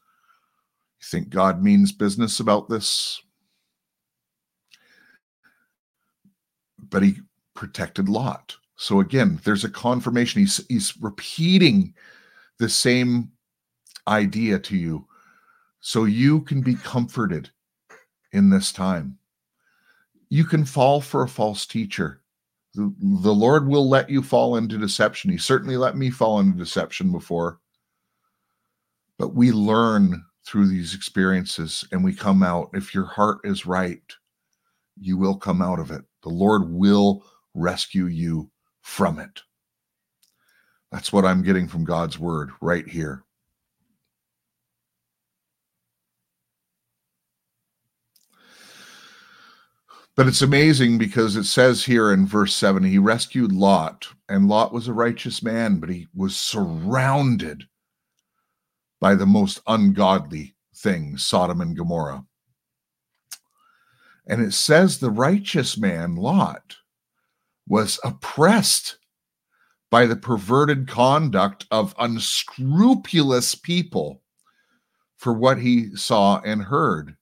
[1.00, 3.20] You think God means business about this?
[6.78, 7.16] But he
[7.54, 8.56] protected Lot.
[8.76, 10.40] So again, there's a confirmation.
[10.40, 11.94] He's, he's repeating
[12.58, 13.32] the same
[14.08, 15.06] idea to you
[15.80, 17.50] so you can be comforted
[18.32, 19.18] in this time.
[20.28, 22.22] You can fall for a false teacher.
[22.74, 25.30] The, the Lord will let you fall into deception.
[25.30, 27.60] He certainly let me fall into deception before.
[29.18, 32.70] But we learn through these experiences and we come out.
[32.72, 34.02] If your heart is right,
[34.98, 36.02] you will come out of it.
[36.22, 37.24] The Lord will
[37.54, 39.42] rescue you from it.
[40.90, 43.24] That's what I'm getting from God's word right here.
[50.14, 54.72] But it's amazing because it says here in verse 7 he rescued Lot, and Lot
[54.72, 57.64] was a righteous man, but he was surrounded
[59.00, 62.24] by the most ungodly things, Sodom and Gomorrah.
[64.26, 66.76] And it says the righteous man, Lot,
[67.66, 68.98] was oppressed
[69.90, 74.22] by the perverted conduct of unscrupulous people
[75.16, 77.16] for what he saw and heard.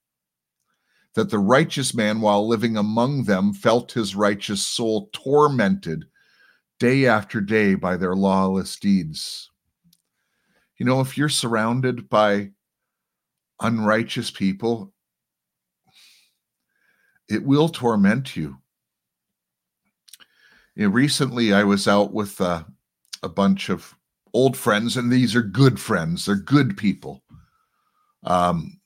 [1.20, 6.06] That the righteous man, while living among them, felt his righteous soul tormented
[6.78, 9.50] day after day by their lawless deeds.
[10.78, 12.52] You know, if you're surrounded by
[13.60, 14.94] unrighteous people,
[17.28, 18.56] it will torment you.
[20.74, 22.64] you know, recently, I was out with uh,
[23.22, 23.94] a bunch of
[24.32, 26.24] old friends, and these are good friends.
[26.24, 27.22] They're good people,
[28.24, 28.79] um,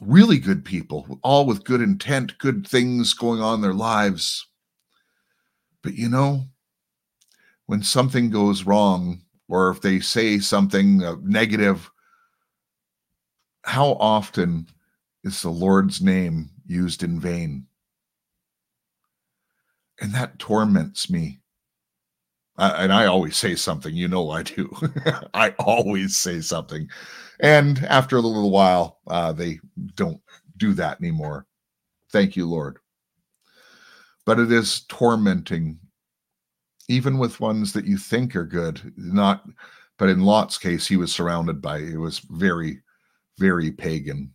[0.00, 4.46] really good people, all with good intent, good things going on in their lives.
[5.82, 6.44] But you know,
[7.66, 11.90] when something goes wrong, or if they say something negative,
[13.64, 14.66] how often
[15.24, 17.66] is the Lord's name used in vain?
[20.00, 21.40] And that torments me.
[22.58, 24.74] I, and I always say something, you know, I do.
[25.34, 26.88] I always say something.
[27.40, 29.60] And after a little while, uh, they
[29.94, 30.20] don't
[30.56, 31.46] do that anymore.
[32.12, 32.78] Thank you, Lord.
[34.24, 35.78] But it is tormenting
[36.88, 39.44] even with ones that you think are good not
[39.98, 42.80] but in lot's case he was surrounded by it was very
[43.38, 44.32] very pagan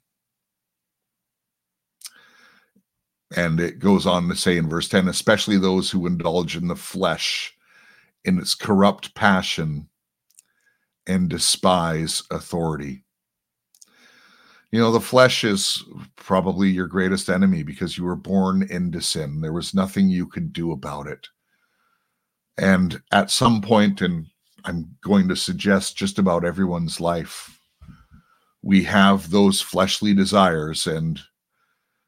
[3.36, 6.76] and it goes on to say in verse 10 especially those who indulge in the
[6.76, 7.54] flesh
[8.26, 9.88] in its corrupt passion
[11.08, 13.04] and despise authority.
[14.72, 15.84] You know the flesh is
[16.16, 19.42] probably your greatest enemy because you were born into sin.
[19.42, 21.28] There was nothing you could do about it.
[22.58, 24.28] And at some point, and
[24.64, 27.60] I'm going to suggest just about everyone's life,
[28.62, 30.88] we have those fleshly desires.
[30.88, 31.20] And,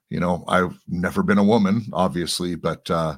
[0.10, 3.18] you know, I've never been a woman, obviously, but uh,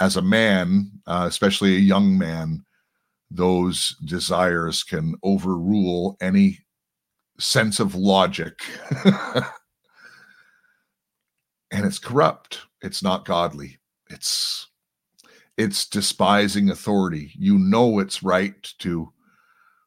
[0.00, 2.64] as a man, uh, especially a young man,
[3.34, 6.58] those desires can overrule any
[7.38, 8.60] sense of logic.
[9.04, 9.44] and
[11.72, 12.60] it's corrupt.
[12.82, 13.78] It's not godly.
[14.10, 14.68] It's
[15.56, 17.32] it's despising authority.
[17.34, 19.12] You know it's right to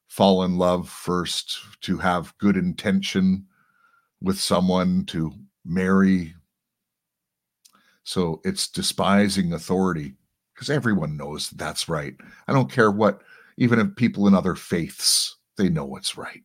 [0.08, 3.46] fall in love first, to have good intention
[4.22, 5.34] with someone, to
[5.66, 6.34] marry.
[8.04, 10.14] So it's despising authority
[10.54, 12.16] because everyone knows that's right.
[12.48, 13.22] I don't care what,
[13.58, 16.44] even if people in other faiths, they know what's right.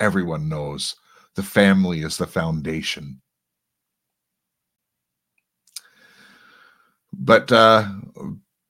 [0.00, 0.94] Everyone knows
[1.34, 3.20] the family is the foundation.
[7.12, 7.88] But uh,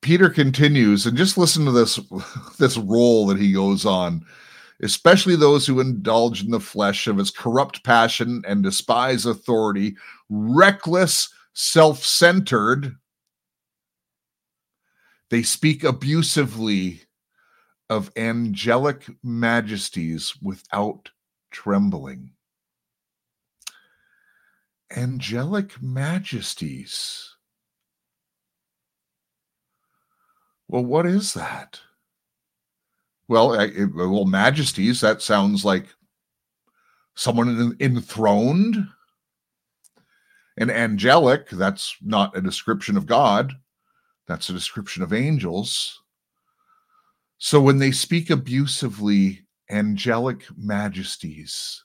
[0.03, 1.99] Peter continues, and just listen to this
[2.59, 4.25] this role that he goes on.
[4.83, 9.97] Especially those who indulge in the flesh of its corrupt passion and despise authority,
[10.29, 12.95] reckless, self centered.
[15.31, 17.06] They speak abusively
[17.89, 21.11] of angelic majesties without
[21.51, 22.33] trembling.
[24.95, 27.35] Angelic majesties.
[30.69, 31.81] Well, what is that?
[33.29, 35.87] Well, I, it, well, majesties, that sounds like
[37.15, 38.89] someone enthroned.
[40.59, 43.53] And angelic, that's not a description of God,
[44.27, 46.03] that's a description of angels.
[47.39, 51.85] So when they speak abusively, angelic majesties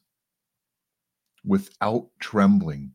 [1.44, 2.94] without trembling,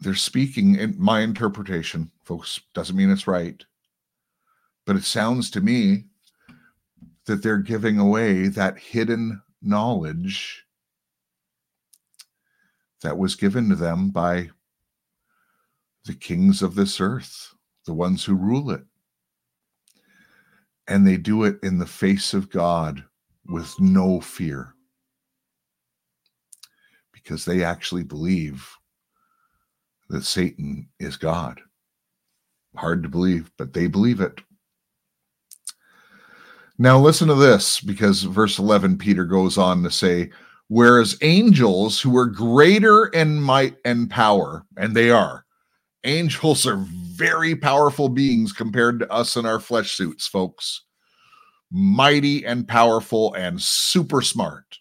[0.00, 3.62] they're speaking in my interpretation, folks, doesn't mean it's right.
[4.86, 6.04] But it sounds to me
[7.26, 10.64] that they're giving away that hidden knowledge
[13.02, 14.50] that was given to them by
[16.06, 17.54] the kings of this earth,
[17.84, 18.82] the ones who rule it.
[20.90, 23.02] And they do it in the face of God
[23.46, 24.74] with no fear
[27.12, 28.68] because they actually believe
[30.10, 31.62] that Satan is God
[32.76, 34.40] Hard to believe, but they believe it.
[36.78, 40.30] Now, listen to this because verse 11, Peter goes on to say,
[40.68, 45.44] Whereas angels who are greater in might and power, and they are,
[46.04, 50.82] angels are very powerful beings compared to us in our flesh suits, folks.
[51.70, 54.78] Mighty and powerful and super smart.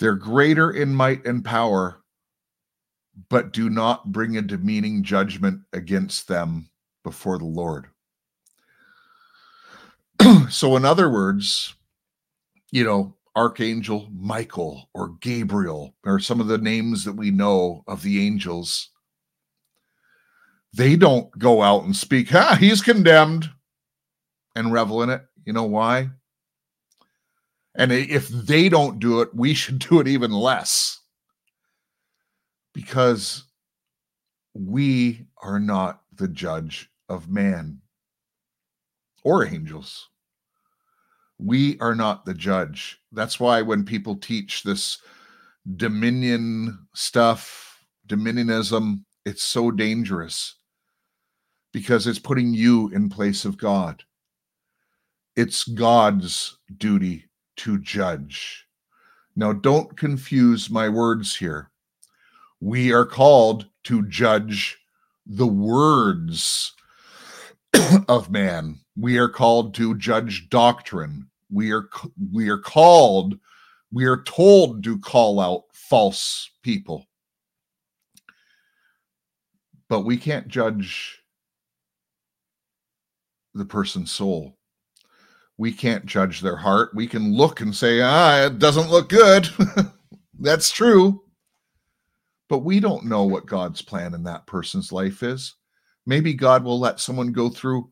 [0.00, 2.02] They're greater in might and power,
[3.28, 6.70] but do not bring a demeaning judgment against them
[7.04, 7.86] before the Lord.
[10.50, 11.74] so, in other words,
[12.70, 18.02] you know, Archangel Michael or Gabriel or some of the names that we know of
[18.02, 18.90] the angels,
[20.72, 23.50] they don't go out and speak, ah, he's condemned
[24.54, 25.22] and revel in it.
[25.44, 26.10] You know why?
[27.74, 31.00] And if they don't do it, we should do it even less
[32.74, 33.44] because
[34.54, 37.80] we are not the judge of man
[39.24, 40.08] or angels.
[41.42, 43.00] We are not the judge.
[43.10, 44.98] That's why when people teach this
[45.76, 50.54] dominion stuff, dominionism, it's so dangerous
[51.72, 54.04] because it's putting you in place of God.
[55.34, 57.24] It's God's duty
[57.56, 58.66] to judge.
[59.34, 61.70] Now, don't confuse my words here.
[62.60, 64.78] We are called to judge
[65.26, 66.72] the words
[68.08, 68.78] of man.
[68.96, 71.30] We are called to judge doctrine.
[71.52, 71.88] We are
[72.32, 73.38] we are called,
[73.92, 77.06] we are told to call out false people.
[79.88, 81.22] But we can't judge
[83.54, 84.56] the person's soul.
[85.58, 86.94] We can't judge their heart.
[86.94, 89.48] We can look and say, ah, it doesn't look good.
[90.40, 91.22] That's true.
[92.48, 95.54] But we don't know what God's plan in that person's life is.
[96.06, 97.90] Maybe God will let someone go through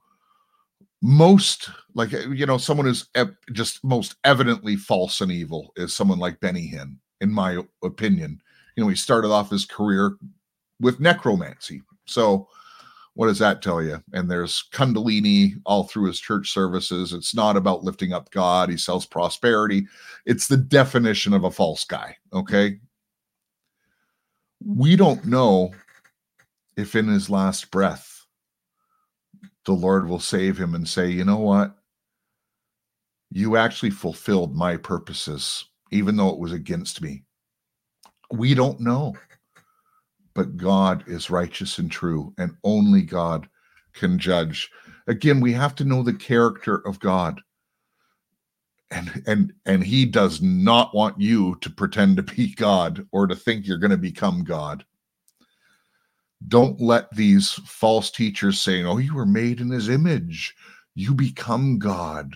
[1.02, 3.08] most, like, uh, you know, someone who's
[3.52, 8.40] just most evidently false and evil is someone like Benny Hinn, in my opinion.
[8.76, 10.16] You know, he started off his career
[10.80, 11.82] with necromancy.
[12.06, 12.48] So,
[13.14, 14.02] what does that tell you?
[14.12, 17.12] And there's Kundalini all through his church services.
[17.12, 18.70] It's not about lifting up God.
[18.70, 19.86] He sells prosperity.
[20.26, 22.16] It's the definition of a false guy.
[22.32, 22.78] Okay.
[24.64, 25.72] We don't know
[26.76, 28.09] if in his last breath
[29.66, 31.76] the Lord will save him and say, you know what?
[33.30, 37.22] You actually fulfilled my purposes, even though it was against me.
[38.32, 39.14] We don't know
[40.34, 43.48] but God is righteous and true, and only God
[43.92, 44.70] can judge.
[45.06, 47.40] Again, we have to know the character of God.
[48.90, 53.36] And and and he does not want you to pretend to be God or to
[53.36, 54.84] think you're going to become God.
[56.48, 60.54] Don't let these false teachers saying, "Oh, you were made in his image.
[60.94, 62.34] You become God."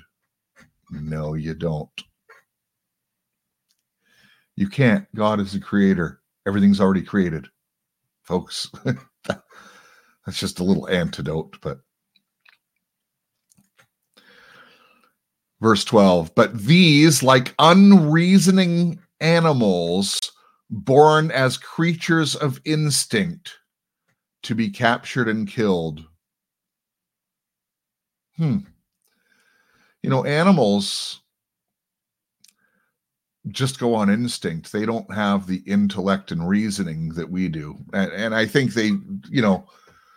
[0.90, 2.02] No, you don't.
[4.56, 5.06] You can't.
[5.14, 6.20] God is the creator.
[6.46, 7.48] Everything's already created
[8.22, 8.70] folks.
[9.24, 11.80] That's just a little antidote, but
[15.60, 20.20] verse 12 but these like unreasoning animals
[20.68, 23.54] born as creatures of instinct
[24.44, 26.04] to be captured and killed
[28.36, 28.58] hmm
[30.02, 31.22] you know animals
[33.48, 34.72] just go on instinct.
[34.72, 37.76] They don't have the intellect and reasoning that we do.
[37.92, 38.92] And, and, I think they,
[39.28, 39.66] you know,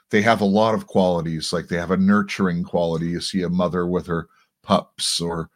[0.09, 1.51] they have a lot of qualities.
[1.51, 3.07] Like they have a nurturing quality.
[3.07, 4.28] You see a mother with her
[4.63, 5.49] pups or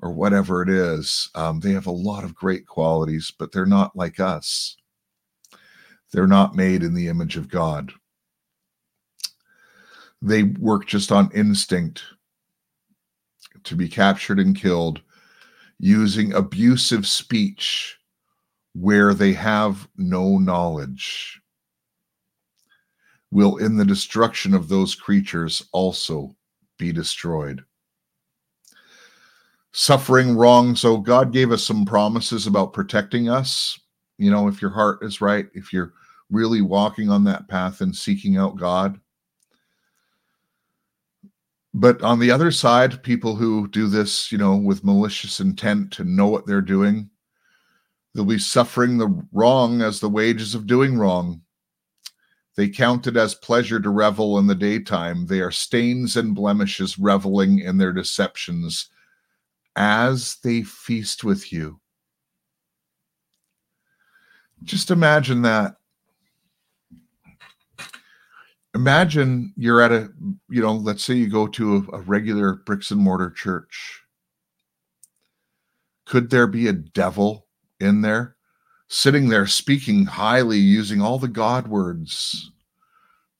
[0.00, 1.28] or whatever it is.
[1.34, 4.76] Um, they have a lot of great qualities, but they're not like us.
[6.12, 7.92] They're not made in the image of God.
[10.20, 12.02] They work just on instinct
[13.64, 15.00] to be captured and killed
[15.78, 17.98] using abusive speech
[18.74, 21.40] where they have no knowledge
[23.30, 26.34] will in the destruction of those creatures also
[26.78, 27.62] be destroyed.
[29.72, 30.74] Suffering wrong.
[30.74, 33.78] So, oh, God gave us some promises about protecting us.
[34.16, 35.92] You know, if your heart is right, if you're
[36.30, 38.98] really walking on that path and seeking out God,
[41.74, 46.16] but on the other side, people who do this, you know, with malicious intent and
[46.16, 47.10] know what they're doing,
[48.14, 51.42] they'll be suffering the wrong as the wages of doing wrong.
[52.56, 55.26] They count it as pleasure to revel in the daytime.
[55.26, 58.88] They are stains and blemishes, reveling in their deceptions
[59.76, 61.80] as they feast with you.
[64.64, 65.76] Just imagine that.
[68.74, 70.10] Imagine you're at a,
[70.48, 74.02] you know, let's say you go to a, a regular bricks and mortar church.
[76.04, 77.46] Could there be a devil
[77.80, 78.36] in there,
[78.88, 82.50] sitting there speaking highly, using all the God words?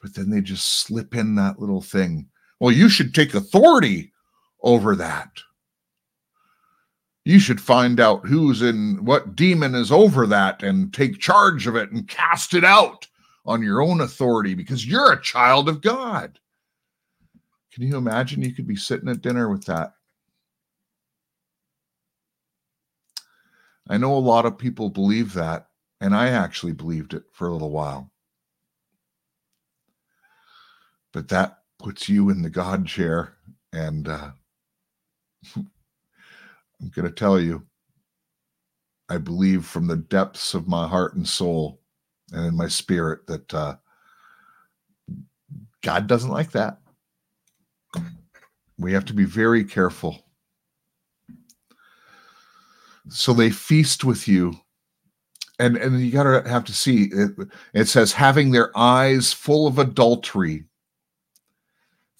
[0.01, 2.29] But then they just slip in that little thing.
[2.61, 4.13] Well, you should take authority
[4.63, 5.31] over that.
[7.25, 11.77] You should find out who's in what demon is over that and take charge of
[11.77, 13.07] it and cast it out
[13.49, 16.39] on your own authority because you're a child of God.
[17.73, 19.95] Can you imagine you could be sitting at dinner with that?
[23.89, 25.69] I know a lot of people believe that,
[25.99, 28.13] and I actually believed it for a little while.
[31.15, 33.33] But that puts you in the God chair,
[33.73, 34.31] and uh,
[35.57, 37.67] I'm going to tell you,
[39.09, 41.81] I believe from the depths of my heart and soul
[42.33, 43.77] and in my spirit that uh,
[45.83, 46.79] God doesn't like that.
[48.79, 50.25] We have to be very careful.
[53.09, 54.55] So they feast with you.
[55.59, 57.31] And, and you got to have to see it,
[57.75, 60.65] it says, having their eyes full of adultery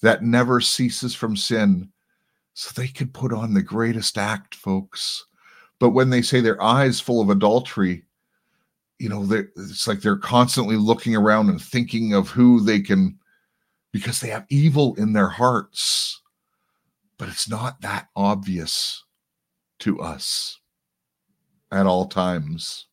[0.01, 1.89] that never ceases from sin.
[2.53, 5.25] So they could put on the greatest act, folks.
[5.79, 8.03] But when they say their eyes full of adultery,
[8.99, 13.17] you know, it's like they're constantly looking around and thinking of who they can,
[13.91, 16.21] because they have evil in their hearts.
[17.17, 19.03] But it's not that obvious
[19.79, 20.59] to us
[21.71, 22.87] at all times.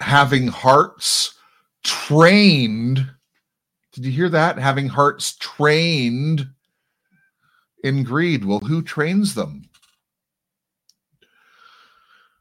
[0.00, 1.38] Having hearts
[1.84, 3.08] trained,
[3.92, 4.58] did you hear that?
[4.58, 6.48] Having hearts trained
[7.82, 8.44] in greed.
[8.44, 9.62] Well, who trains them?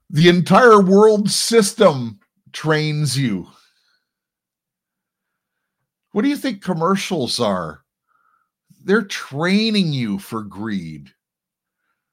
[0.09, 2.19] The entire world system
[2.51, 3.47] trains you.
[6.11, 7.81] What do you think commercials are?
[8.83, 11.11] They're training you for greed.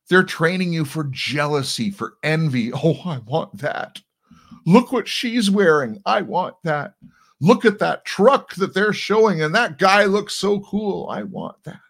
[0.08, 2.72] They're training you for jealousy, for envy.
[2.72, 4.00] Oh, I want that.
[4.66, 6.00] Look what she's wearing.
[6.04, 6.94] I want that.
[7.40, 11.08] Look at that truck that they're showing, and that guy looks so cool.
[11.08, 11.80] I want that.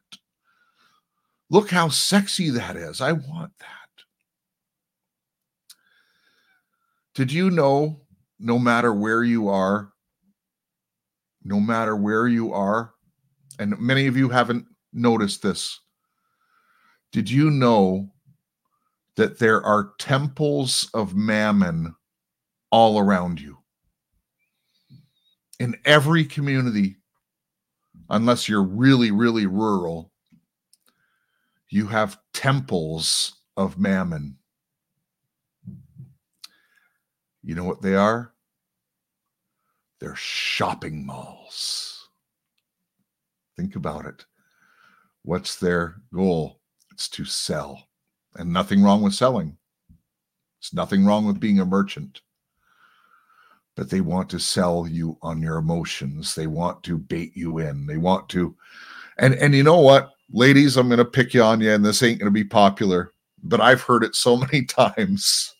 [1.50, 3.00] Look how sexy that is.
[3.00, 3.81] I want that.
[7.14, 8.00] Did you know
[8.38, 9.92] no matter where you are,
[11.44, 12.94] no matter where you are,
[13.58, 15.78] and many of you haven't noticed this,
[17.12, 18.08] did you know
[19.16, 21.94] that there are temples of mammon
[22.70, 23.58] all around you?
[25.60, 26.96] In every community,
[28.08, 30.12] unless you're really, really rural,
[31.68, 34.38] you have temples of mammon.
[37.42, 38.32] You know what they are?
[40.00, 42.08] They're shopping malls.
[43.56, 44.24] Think about it.
[45.22, 46.60] What's their goal?
[46.92, 47.88] It's to sell.
[48.36, 49.56] And nothing wrong with selling.
[50.58, 52.22] It's nothing wrong with being a merchant.
[53.76, 56.34] But they want to sell you on your emotions.
[56.34, 57.86] They want to bait you in.
[57.86, 58.56] They want to
[59.18, 60.10] and and you know what?
[60.30, 63.12] Ladies, I'm going to pick you on you and this ain't going to be popular,
[63.42, 65.54] but I've heard it so many times.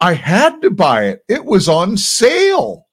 [0.00, 1.24] I had to buy it.
[1.28, 2.86] It was on sale.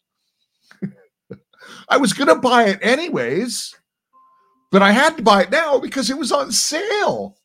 [1.90, 3.76] I was going to buy it anyways,
[4.72, 7.38] but I had to buy it now because it was on sale.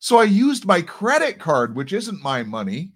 [0.00, 2.92] So I used my credit card, which isn't my money.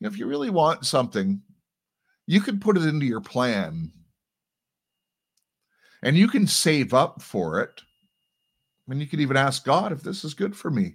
[0.00, 1.42] If you really want something,
[2.26, 3.92] you can put it into your plan
[6.02, 7.82] and you can save up for it.
[8.88, 10.94] And you can even ask God if this is good for me.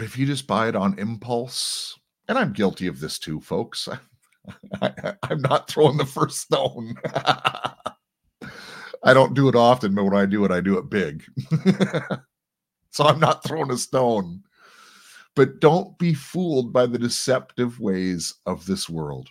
[0.00, 1.94] But if you just buy it on impulse,
[2.26, 3.86] and I'm guilty of this too, folks,
[4.80, 6.94] I, am not throwing the first stone.
[7.14, 11.22] I don't do it often, but when I do it, I do it big.
[12.90, 14.42] so I'm not throwing a stone.
[15.36, 19.28] But don't be fooled by the deceptive ways of this world.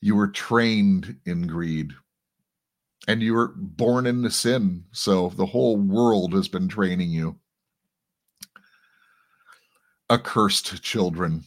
[0.00, 1.92] You were trained in greed
[3.06, 4.82] and you were born into sin.
[4.92, 7.36] So the whole world has been training you.
[10.10, 11.44] Accursed children.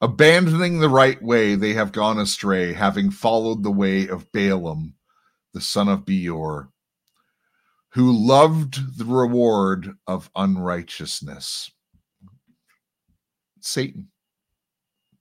[0.00, 4.94] Abandoning the right way, they have gone astray, having followed the way of Balaam,
[5.52, 6.70] the son of Beor,
[7.90, 11.70] who loved the reward of unrighteousness.
[13.60, 14.08] Satan.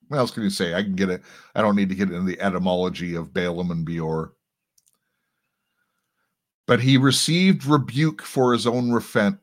[0.08, 0.74] What else can you say?
[0.74, 1.22] I can get it.
[1.56, 4.34] I don't need to get into the etymology of Balaam and Beor.
[6.68, 8.96] But he received rebuke for his own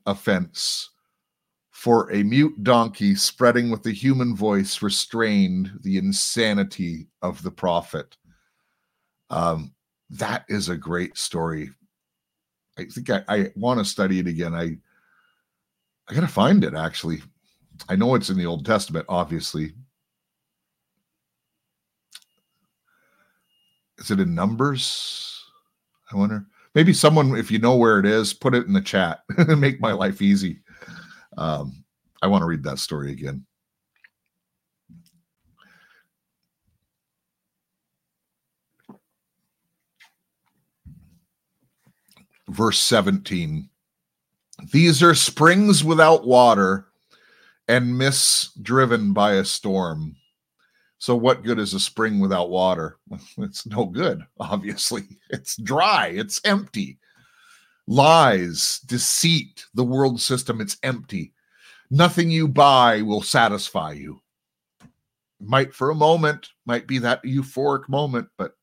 [0.07, 0.91] offense,
[1.83, 8.17] For a mute donkey spreading with the human voice restrained the insanity of the prophet.
[9.31, 9.75] Um,
[10.09, 11.71] that is a great story.
[12.79, 14.55] I think I, I want to study it again.
[14.55, 14.77] I
[16.09, 17.21] I gotta find it actually.
[17.89, 19.73] I know it's in the Old Testament, obviously.
[23.99, 25.45] Is it in Numbers?
[26.13, 26.47] I wonder.
[26.77, 29.25] Maybe someone, if you know where it is, put it in the chat
[29.59, 30.62] make my life easy.
[31.37, 31.85] Um,
[32.21, 33.47] I want to read that story again.
[42.49, 43.69] Verse 17
[44.73, 46.87] These are springs without water
[47.69, 50.17] and mists driven by a storm.
[50.99, 52.99] So, what good is a spring without water?
[53.39, 55.03] It's no good, obviously.
[55.31, 56.99] It's dry, it's empty.
[57.93, 61.35] Lies, deceit, the world system, it's empty.
[61.91, 64.23] Nothing you buy will satisfy you.
[65.39, 68.57] Might for a moment, might be that euphoric moment, but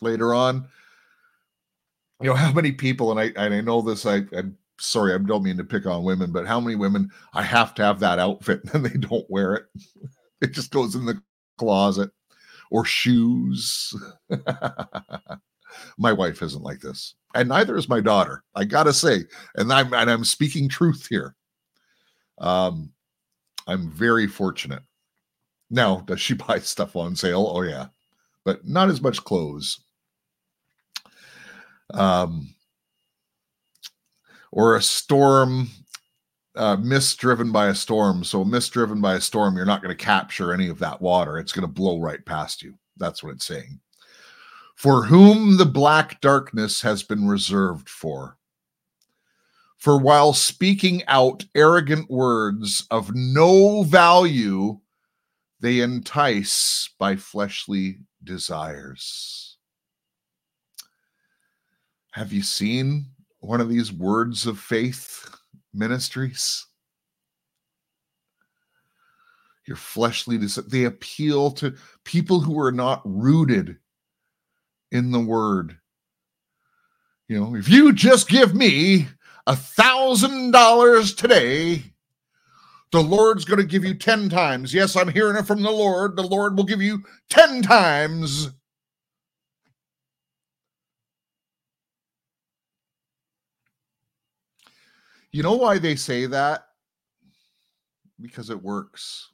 [0.00, 0.68] later on,
[2.20, 5.18] you know, how many people, and I, and I know this, I, I'm sorry, I
[5.18, 8.20] don't mean to pick on women, but how many women I have to have that
[8.20, 9.64] outfit and they don't wear it?
[10.40, 11.20] It just goes in the
[11.58, 12.12] closet
[12.70, 13.92] or shoes.
[15.98, 18.42] my wife isn't like this, and neither is my daughter.
[18.54, 19.24] I gotta say,
[19.56, 21.34] and I'm and I'm speaking truth here.
[22.38, 22.92] Um,
[23.66, 24.82] I'm very fortunate.
[25.70, 27.52] Now, does she buy stuff on sale?
[27.54, 27.86] Oh yeah,
[28.44, 29.80] but not as much clothes.
[31.92, 32.54] Um,
[34.52, 35.68] or a storm
[36.56, 38.24] uh, mist driven by a storm.
[38.24, 41.38] So, mist driven by a storm, you're not going to capture any of that water.
[41.38, 42.74] It's going to blow right past you.
[42.96, 43.80] That's what it's saying.
[44.74, 48.36] For whom the black darkness has been reserved for.
[49.78, 54.80] For while speaking out arrogant words of no value,
[55.60, 59.56] they entice by fleshly desires.
[62.12, 63.06] Have you seen
[63.40, 65.34] one of these words of faith
[65.72, 66.66] ministries?
[69.66, 73.78] Your fleshly desires, they appeal to people who are not rooted
[74.90, 75.78] in the word.
[77.28, 79.08] You know, if you just give me
[79.46, 81.82] a thousand dollars today,
[82.92, 84.72] the Lord's going to give you 10 times.
[84.72, 86.16] Yes, I'm hearing it from the Lord.
[86.16, 88.50] The Lord will give you 10 times.
[95.32, 96.68] You know why they say that?
[98.20, 99.33] Because it works.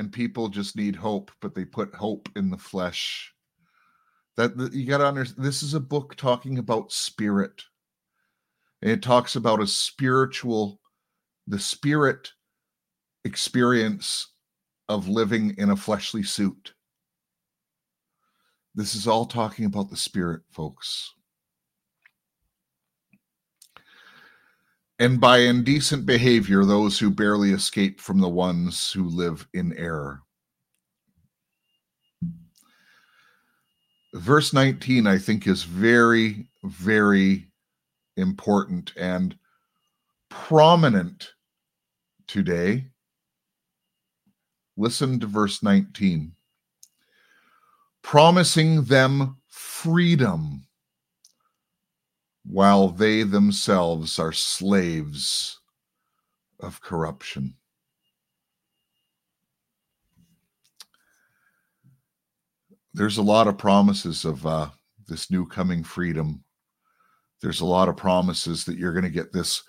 [0.00, 3.34] And people just need hope, but they put hope in the flesh.
[4.38, 5.44] That, you got to understand.
[5.44, 7.62] This is a book talking about spirit.
[8.80, 10.80] And it talks about a spiritual,
[11.46, 12.32] the spirit
[13.26, 14.32] experience
[14.88, 16.72] of living in a fleshly suit.
[18.74, 21.12] This is all talking about the spirit, folks.
[25.00, 30.20] And by indecent behavior, those who barely escape from the ones who live in error.
[34.12, 37.46] Verse 19, I think, is very, very
[38.18, 39.34] important and
[40.28, 41.32] prominent
[42.26, 42.84] today.
[44.76, 46.32] Listen to verse 19
[48.02, 50.66] promising them freedom
[52.44, 55.60] while they themselves are slaves
[56.60, 57.54] of corruption.
[62.92, 64.68] There's a lot of promises of uh,
[65.06, 66.42] this new coming freedom.
[67.40, 69.62] There's a lot of promises that you're going to get this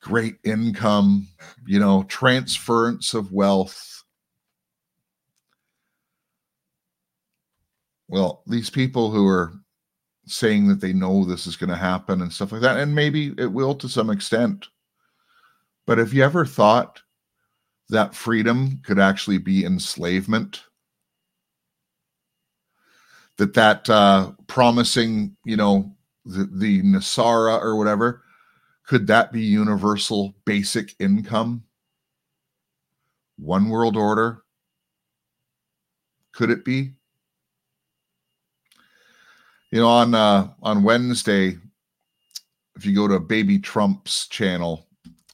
[0.00, 1.28] great income,
[1.66, 3.96] you know, transference of wealth
[8.08, 9.52] well, these people who are
[10.26, 13.34] saying that they know this is going to happen and stuff like that, and maybe
[13.38, 14.66] it will to some extent.
[15.86, 17.00] But have you ever thought
[17.88, 20.64] that freedom could actually be enslavement?
[23.36, 28.22] That that uh, promising, you know, the, the NESARA or whatever,
[28.86, 31.62] could that be universal basic income?
[33.38, 34.42] One world order?
[36.32, 36.95] Could it be?
[39.70, 41.56] You know on uh on wednesday
[42.76, 44.86] if you go to baby trump's channel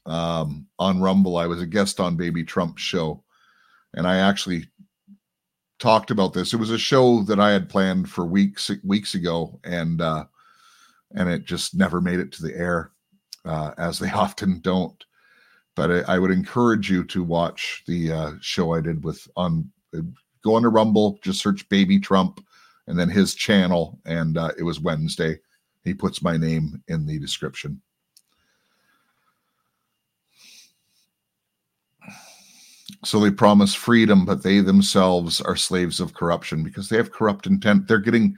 [0.07, 3.23] um on rumble i was a guest on baby trump's show
[3.95, 4.65] and i actually
[5.79, 9.59] talked about this it was a show that i had planned for weeks weeks ago
[9.65, 10.25] and uh
[11.15, 12.91] and it just never made it to the air,
[13.45, 15.05] uh, as they often don't.
[15.75, 19.71] But I, I, would encourage you to watch the uh, show I did with on
[20.45, 22.45] go on to Rumble, just search Baby Trump,
[22.93, 25.39] and then his channel, and uh, it was Wednesday.
[25.83, 27.81] He puts my name in the description.
[33.03, 37.47] So they promise freedom, but they themselves are slaves of corruption because they have corrupt
[37.47, 37.89] intent.
[37.89, 38.37] They're getting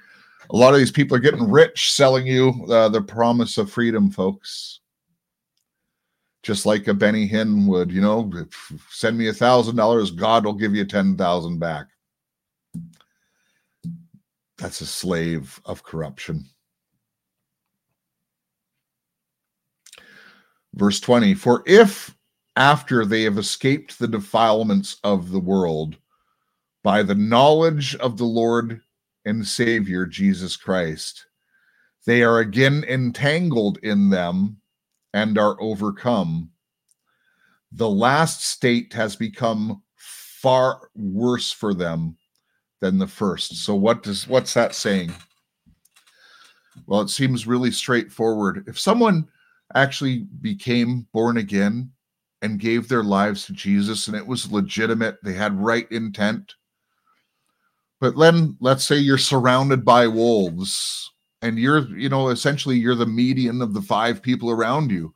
[0.51, 4.09] a lot of these people are getting rich selling you uh, the promise of freedom,
[4.09, 4.79] folks.
[6.45, 8.31] Just like a Benny Hinn would, you know,
[8.89, 11.89] send me a thousand dollars, God will give you ten thousand back.
[14.59, 16.47] That's a slave of corruption.
[20.75, 22.15] Verse 20 For if
[22.57, 25.97] after they have escaped the defilements of the world
[26.83, 28.81] by the knowledge of the Lord
[29.25, 31.27] and Savior Jesus Christ.
[32.07, 34.59] They are again entangled in them
[35.15, 36.51] and are overcome.
[37.73, 42.19] The last state has become far worse for them
[42.85, 43.65] than the first.
[43.65, 45.11] So what does what's that saying?
[46.87, 48.65] Well, it seems really straightforward.
[48.67, 49.27] If someone
[49.75, 51.91] actually became born again
[52.43, 56.57] and gave their lives to Jesus and it was legitimate, they had right intent,
[58.01, 61.11] but then let's say you're surrounded by wolves
[61.41, 65.15] and you're, you know, essentially you're the median of the five people around you.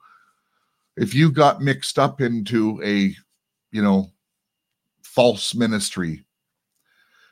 [0.97, 3.15] If you got mixed up into a,
[3.73, 4.11] you know,
[5.03, 6.25] false ministry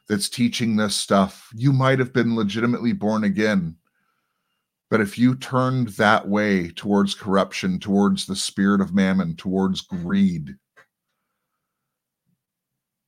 [0.09, 3.77] that's teaching this stuff, you might have been legitimately born again.
[4.89, 10.03] But if you turned that way towards corruption, towards the spirit of mammon, towards mm-hmm.
[10.03, 10.55] greed,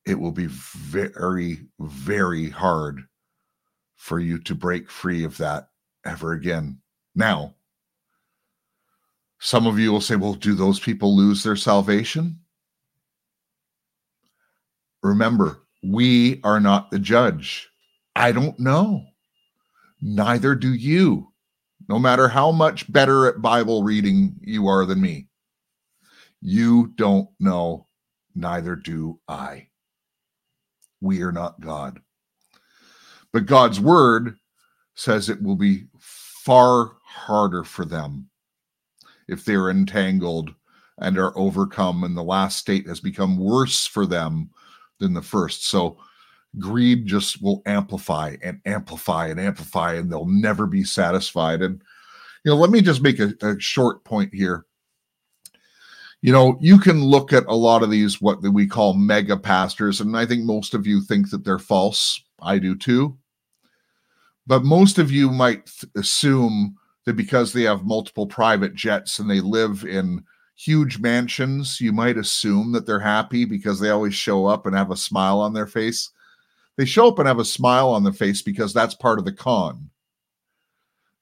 [0.05, 3.03] it will be very, very hard
[3.95, 5.69] for you to break free of that
[6.05, 6.79] ever again.
[7.15, 7.53] Now,
[9.39, 12.39] some of you will say, well, do those people lose their salvation?
[15.01, 17.69] Remember, we are not the judge.
[18.15, 19.05] I don't know.
[20.01, 21.31] Neither do you,
[21.87, 25.27] no matter how much better at Bible reading you are than me.
[26.41, 27.87] You don't know,
[28.35, 29.67] neither do I.
[31.01, 31.99] We are not God.
[33.31, 34.37] But God's word
[34.95, 38.29] says it will be far harder for them
[39.27, 40.53] if they're entangled
[40.97, 44.49] and are overcome, and the last state has become worse for them
[44.99, 45.67] than the first.
[45.67, 45.97] So
[46.57, 51.61] greed just will amplify and amplify and amplify, and they'll never be satisfied.
[51.61, 51.81] And,
[52.43, 54.65] you know, let me just make a, a short point here
[56.21, 60.01] you know, you can look at a lot of these, what we call mega pastors,
[60.01, 62.21] and I think most of you think that they're false.
[62.41, 63.17] I do too.
[64.45, 66.75] But most of you might th- assume
[67.05, 70.23] that because they have multiple private jets and they live in
[70.59, 74.91] huge mansions, you might assume that they're happy because they always show up and have
[74.91, 76.11] a smile on their face.
[76.77, 79.31] They show up and have a smile on their face because that's part of the
[79.31, 79.89] con.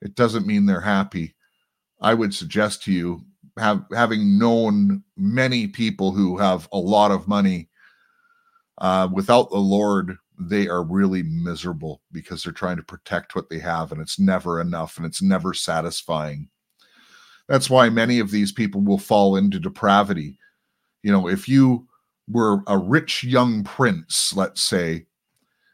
[0.01, 1.35] It doesn't mean they're happy.
[2.01, 3.21] I would suggest to you
[3.59, 7.69] have having known many people who have a lot of money
[8.79, 13.57] uh, without the lord they are really miserable because they're trying to protect what they
[13.57, 16.47] have and it's never enough and it's never satisfying
[17.47, 20.37] that's why many of these people will fall into depravity
[21.03, 21.87] you know if you
[22.29, 25.05] were a rich young prince let's say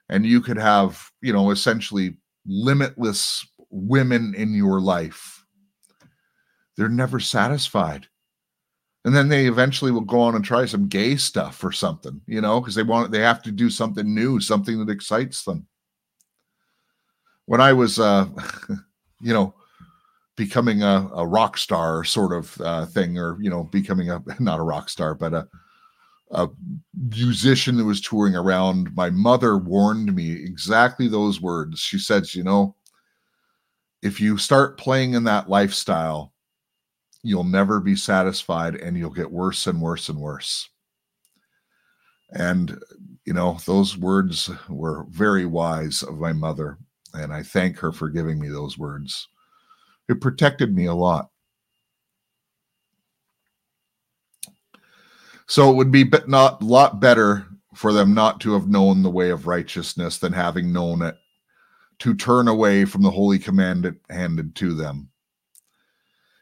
[0.09, 2.15] and you could have you know essentially
[2.45, 5.43] limitless women in your life
[6.75, 8.07] they're never satisfied.
[9.05, 12.39] And then they eventually will go on and try some gay stuff or something, you
[12.39, 15.67] know, because they want they have to do something new, something that excites them.
[17.45, 18.27] When I was uh
[19.21, 19.55] you know,
[20.35, 24.59] becoming a, a rock star sort of uh, thing, or you know, becoming a not
[24.59, 25.47] a rock star, but a
[26.33, 26.49] a
[27.11, 31.79] musician that was touring around, my mother warned me exactly those words.
[31.79, 32.75] She said, you know,
[34.01, 36.33] if you start playing in that lifestyle,
[37.21, 40.69] you'll never be satisfied and you'll get worse and worse and worse.
[42.31, 42.79] And,
[43.25, 46.79] you know, those words were very wise of my mother.
[47.13, 49.27] And I thank her for giving me those words.
[50.09, 51.29] It protected me a lot.
[55.47, 59.09] So it would be not a lot better for them not to have known the
[59.09, 61.17] way of righteousness than having known it,
[61.99, 65.09] to turn away from the holy commandment handed to them.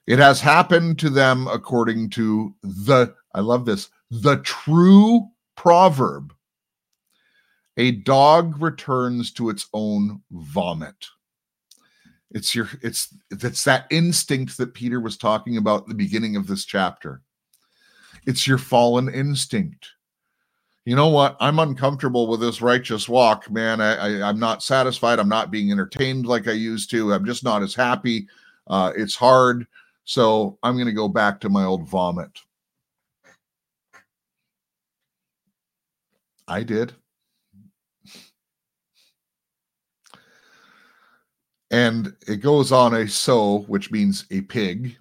[0.08, 6.34] It has happened to them according to the, I love this, the true proverb.
[7.78, 11.08] A dog returns to its own vomit,
[12.32, 16.48] It's your it's it's that instinct that Peter was talking about at the beginning of
[16.48, 17.22] this chapter.
[18.26, 19.90] It's your fallen instinct.
[20.86, 21.38] You know what?
[21.40, 23.82] I'm uncomfortable with this righteous walk, man.
[23.82, 25.20] I, I I'm not satisfied.
[25.20, 27.14] I'm not being entertained like I used to.
[27.14, 28.28] I'm just not as happy.
[28.68, 29.68] Uh, it's hard.
[30.06, 32.32] So I'm going to go back to my old vomit.
[36.48, 36.94] I did.
[41.72, 44.98] And it goes on a so, which means a pig,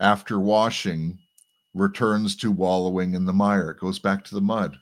[0.00, 1.16] after washing,
[1.74, 3.70] returns to wallowing in the mire.
[3.70, 4.76] It goes back to the mud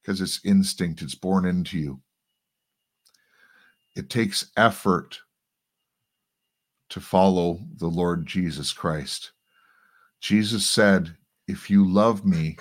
[0.00, 2.00] because it's instinct, it's born into you.
[3.94, 5.18] It takes effort
[6.88, 9.32] to follow the Lord Jesus Christ.
[10.20, 11.14] Jesus said,
[11.46, 12.56] If you love me,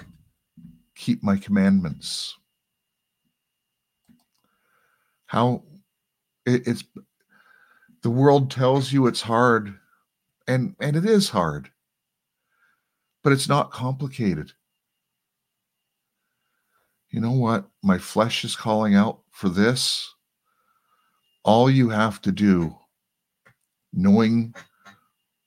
[0.95, 2.35] keep my commandments.
[5.27, 5.63] How
[6.45, 6.83] it, it's
[8.05, 9.73] the world tells you it's hard,
[10.47, 11.71] and and it is hard,
[13.23, 14.51] but it's not complicated.
[17.09, 17.67] You know what?
[17.81, 20.07] My flesh is calling out for this.
[21.43, 22.77] All you have to do,
[23.91, 24.53] knowing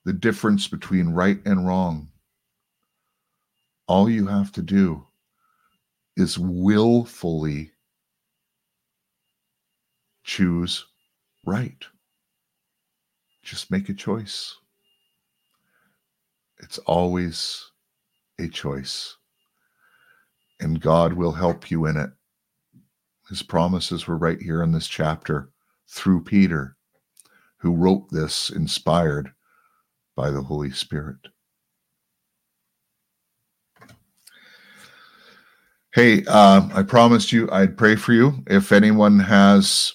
[0.05, 2.09] the difference between right and wrong,
[3.87, 5.07] all you have to do
[6.17, 7.71] is willfully
[10.25, 10.85] choose
[11.47, 11.87] right.
[13.49, 14.57] Just make a choice.
[16.59, 17.65] It's always
[18.39, 19.17] a choice.
[20.61, 22.11] And God will help you in it.
[23.31, 25.49] His promises were right here in this chapter
[25.89, 26.77] through Peter,
[27.57, 29.33] who wrote this inspired
[30.15, 31.17] by the Holy Spirit.
[35.95, 38.45] Hey, uh, I promised you I'd pray for you.
[38.47, 39.95] If anyone has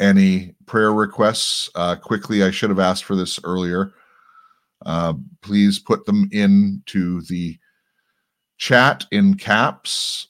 [0.00, 3.92] any prayer requests uh, quickly, I should have asked for this earlier.
[4.86, 7.58] Uh, please put them into the
[8.58, 10.28] chat in caps,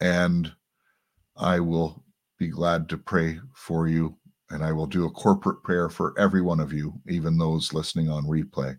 [0.00, 0.52] and
[1.36, 2.02] I will
[2.38, 4.16] be glad to pray for you.
[4.50, 8.10] And I will do a corporate prayer for every one of you, even those listening
[8.10, 8.76] on replay.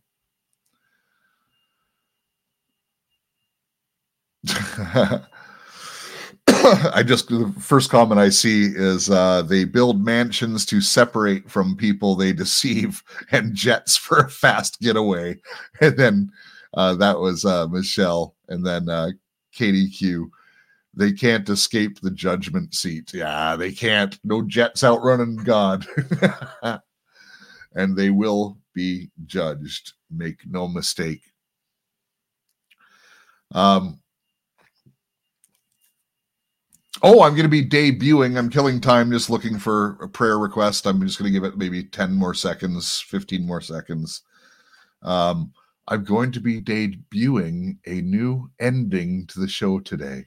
[6.94, 11.76] I just the first comment I see is uh, they build mansions to separate from
[11.76, 13.02] people they deceive
[13.32, 15.40] and jets for a fast getaway.
[15.82, 16.32] And then
[16.76, 19.10] uh, that was uh, Michelle, and then uh,
[19.58, 20.30] KDQ.
[20.94, 23.12] They can't escape the judgment seat.
[23.14, 24.20] Yeah, they can't.
[24.24, 25.88] No jets outrunning God,
[27.74, 29.94] and they will be judged.
[30.12, 31.24] Make no mistake.
[33.54, 34.01] Um,
[37.04, 38.38] Oh, I'm going to be debuting.
[38.38, 40.86] I'm killing time just looking for a prayer request.
[40.86, 44.22] I'm just going to give it maybe 10 more seconds, 15 more seconds.
[45.02, 45.54] Um,
[45.88, 50.26] I'm going to be debuting a new ending to the show today.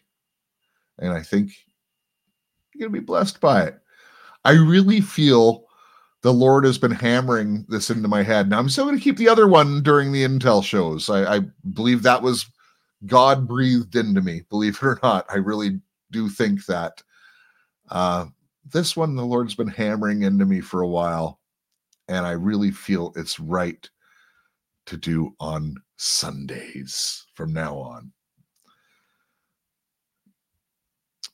[0.99, 1.53] And I think
[2.73, 3.78] you're going to be blessed by it.
[4.45, 5.65] I really feel
[6.23, 8.49] the Lord has been hammering this into my head.
[8.49, 11.11] Now, I'm still going to keep the other one during the Intel shows.
[11.11, 11.41] I, I
[11.74, 12.47] believe that was
[13.07, 15.27] God breathed into me, believe it or not.
[15.28, 15.81] I really
[16.15, 17.03] do think that.
[17.91, 18.27] Uh,
[18.73, 21.41] this one, the Lord's been hammering into me for a while,
[22.09, 23.89] and I really feel it's right
[24.86, 28.12] to do on Sundays from now on.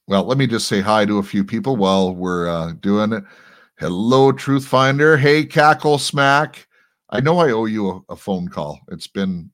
[0.08, 3.22] Well, let me just say hi to a few people while we're uh, doing it.
[3.78, 5.16] Hello, Truth Finder.
[5.16, 6.66] Hey, Cackle Smack.
[7.10, 8.80] I know I owe you a, a phone call.
[8.88, 9.50] It's been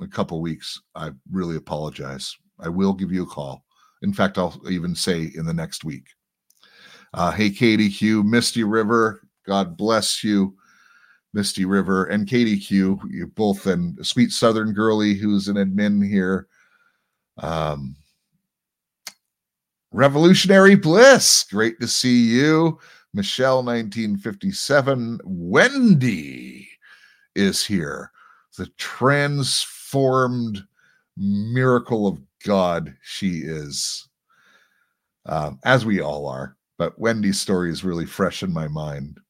[0.00, 0.80] a couple weeks.
[0.94, 2.36] I really apologize.
[2.60, 3.64] I will give you a call.
[4.02, 6.08] In fact, I'll even say in the next week.
[7.12, 10.54] Uh, hey, Katie Q, Misty River, God bless you,
[11.34, 16.46] Misty River, and Katie Q, you both, and sweet Southern girlie who's an admin here.
[17.38, 17.96] Um,
[19.92, 22.78] Revolutionary Bliss, great to see you.
[23.12, 25.20] Michelle, 1957.
[25.24, 26.68] Wendy
[27.34, 28.12] is here.
[28.56, 30.62] The transformed
[31.16, 34.08] miracle of God she is,
[35.26, 36.56] um, as we all are.
[36.78, 39.20] But Wendy's story is really fresh in my mind.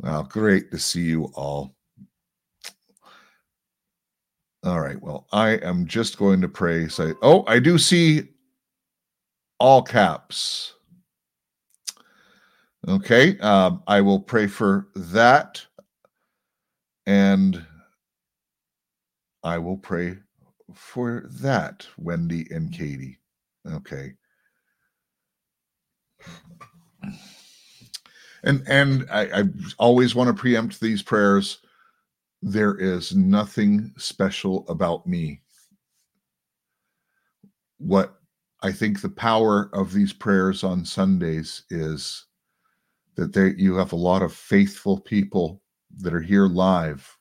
[0.00, 1.76] Well, great to see you all.
[4.64, 5.00] All right.
[5.00, 6.88] Well, I am just going to pray.
[6.88, 8.28] Say, oh, I do see
[9.58, 10.74] all caps.
[12.88, 13.38] Okay.
[13.38, 15.64] Um, I will pray for that.
[17.06, 17.64] And
[19.44, 20.18] I will pray
[20.74, 23.18] for that, Wendy and Katie.
[23.70, 24.14] Okay.
[28.44, 29.44] And and I, I
[29.78, 31.58] always want to preempt these prayers.
[32.42, 35.42] There is nothing special about me.
[37.78, 38.16] What
[38.62, 42.26] I think the power of these prayers on Sundays is
[43.16, 45.62] that they you have a lot of faithful people
[45.98, 47.16] that are here live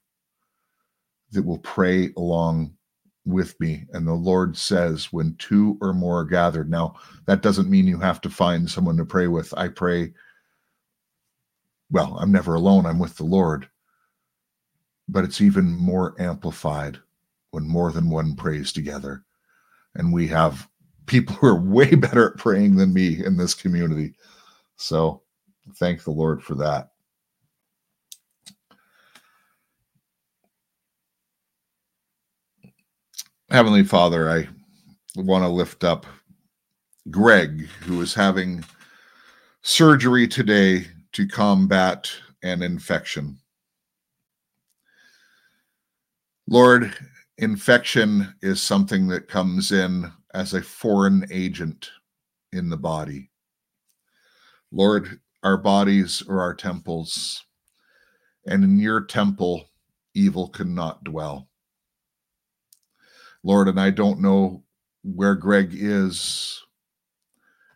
[1.31, 2.73] that will pray along
[3.26, 6.95] with me and the lord says when two or more are gathered now
[7.26, 9.53] that doesn't mean you have to find someone to pray with.
[9.56, 10.14] I pray
[11.91, 13.68] well i'm never alone i'm with the lord.
[15.10, 16.98] But it's even more amplified
[17.52, 19.23] when more than one prays together
[19.95, 20.68] and we have
[21.06, 24.14] people who are way better at praying than me in this community.
[24.77, 25.22] So
[25.76, 26.91] thank the lord for that
[33.51, 34.47] Heavenly Father, I
[35.17, 36.05] want to lift up
[37.09, 38.63] Greg, who is having
[39.61, 42.09] surgery today to combat
[42.43, 43.37] an infection.
[46.47, 46.95] Lord,
[47.39, 51.91] infection is something that comes in as a foreign agent
[52.53, 53.31] in the body.
[54.71, 57.43] Lord, our bodies are our temples,
[58.47, 59.65] and in your temple,
[60.13, 61.49] evil cannot dwell.
[63.43, 64.63] Lord, and I don't know
[65.03, 66.63] where Greg is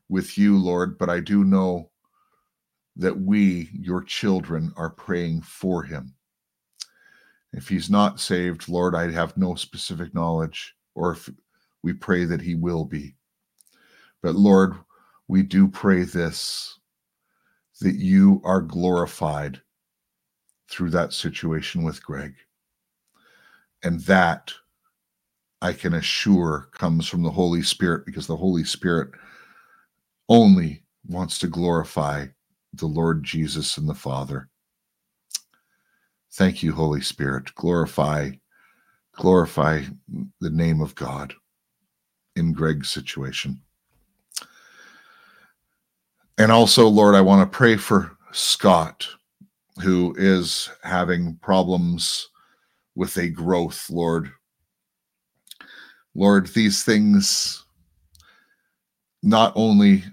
[0.10, 1.90] with you, Lord, but I do know
[2.96, 6.14] that we, your children, are praying for him.
[7.54, 11.30] If he's not saved, Lord, I have no specific knowledge, or if
[11.84, 13.16] we pray that he will be.
[14.22, 14.76] But Lord,
[15.28, 16.80] we do pray this
[17.82, 19.62] that you are glorified
[20.70, 22.34] through that situation with Greg.
[23.84, 24.54] And that
[25.66, 29.10] I can assure comes from the Holy Spirit because the Holy Spirit
[30.30, 32.28] only wants to glorify
[32.74, 34.48] the Lord Jesus and the Father.
[36.34, 37.56] Thank you, Holy Spirit.
[37.56, 38.30] Glorify,
[39.14, 39.82] glorify
[40.40, 41.34] the name of God
[42.36, 43.60] in Greg's situation.
[46.38, 49.08] And also, Lord, I want to pray for Scott,
[49.82, 52.30] who is having problems
[52.94, 54.32] with a growth, Lord.
[56.16, 57.66] Lord, these things
[59.22, 60.04] not only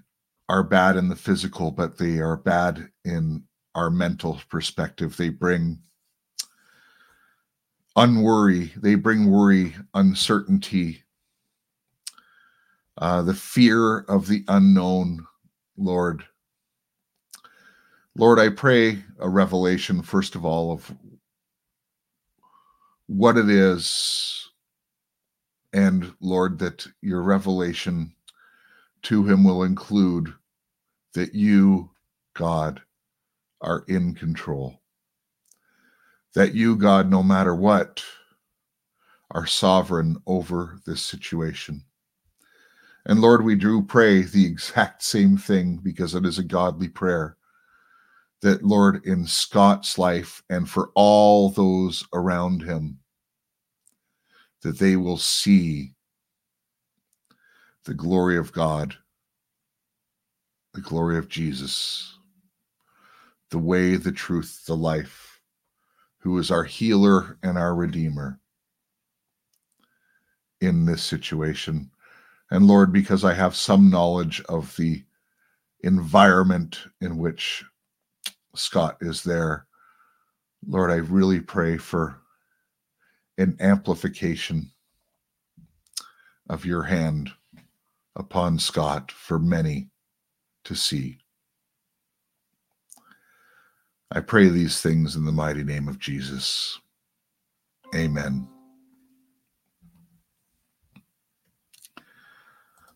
[0.48, 5.16] are bad in the physical, but they are bad in our mental perspective.
[5.16, 5.78] They bring
[7.94, 11.04] unworry, they bring worry, uncertainty,
[12.98, 15.24] uh, the fear of the unknown,
[15.76, 16.24] Lord.
[18.16, 20.92] Lord, I pray a revelation, first of all, of
[23.06, 24.50] what it is
[25.72, 28.14] and Lord, that your revelation
[29.02, 30.32] to him will include
[31.14, 31.90] that you,
[32.34, 32.80] God,
[33.60, 34.80] are in control.
[36.34, 38.02] That you, God, no matter what,
[39.30, 41.82] are sovereign over this situation.
[43.06, 47.36] And Lord, we do pray the exact same thing because it is a godly prayer.
[48.42, 52.98] That, Lord, in Scott's life and for all those around him,
[54.62, 55.92] that they will see
[57.84, 58.96] the glory of God,
[60.72, 62.16] the glory of Jesus,
[63.50, 65.40] the way, the truth, the life,
[66.18, 68.38] who is our healer and our redeemer
[70.60, 71.90] in this situation.
[72.50, 75.02] And Lord, because I have some knowledge of the
[75.80, 77.64] environment in which
[78.54, 79.66] Scott is there,
[80.68, 82.21] Lord, I really pray for
[83.38, 84.70] an amplification
[86.48, 87.30] of your hand
[88.16, 89.88] upon Scott for many
[90.64, 91.18] to see.
[94.10, 96.78] I pray these things in the mighty name of Jesus.
[97.94, 98.46] Amen.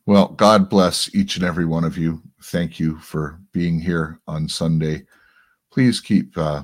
[0.05, 2.23] Well, God bless each and every one of you.
[2.45, 5.07] Thank you for being here on Sunday.
[5.73, 6.63] Please keep uh,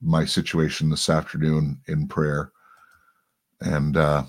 [0.00, 2.52] my situation this afternoon in prayer.
[3.60, 4.24] And uh,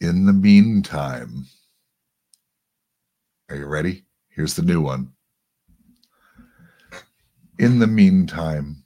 [0.00, 1.46] in the meantime,
[3.48, 4.04] are you ready?
[4.28, 5.12] Here's the new one.
[7.58, 8.82] In the meantime,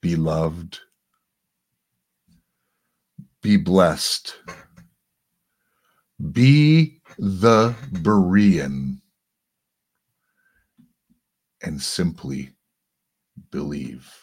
[0.00, 0.78] beloved,
[3.42, 4.36] be blessed,
[6.30, 9.00] be the Berean,
[11.60, 12.50] and simply
[13.50, 14.21] believe.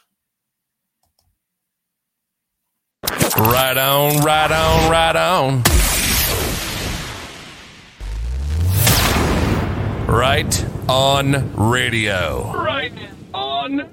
[3.38, 5.64] Right on, right on, right on.
[10.07, 12.53] Right on radio.
[12.53, 12.94] Right
[13.34, 13.90] on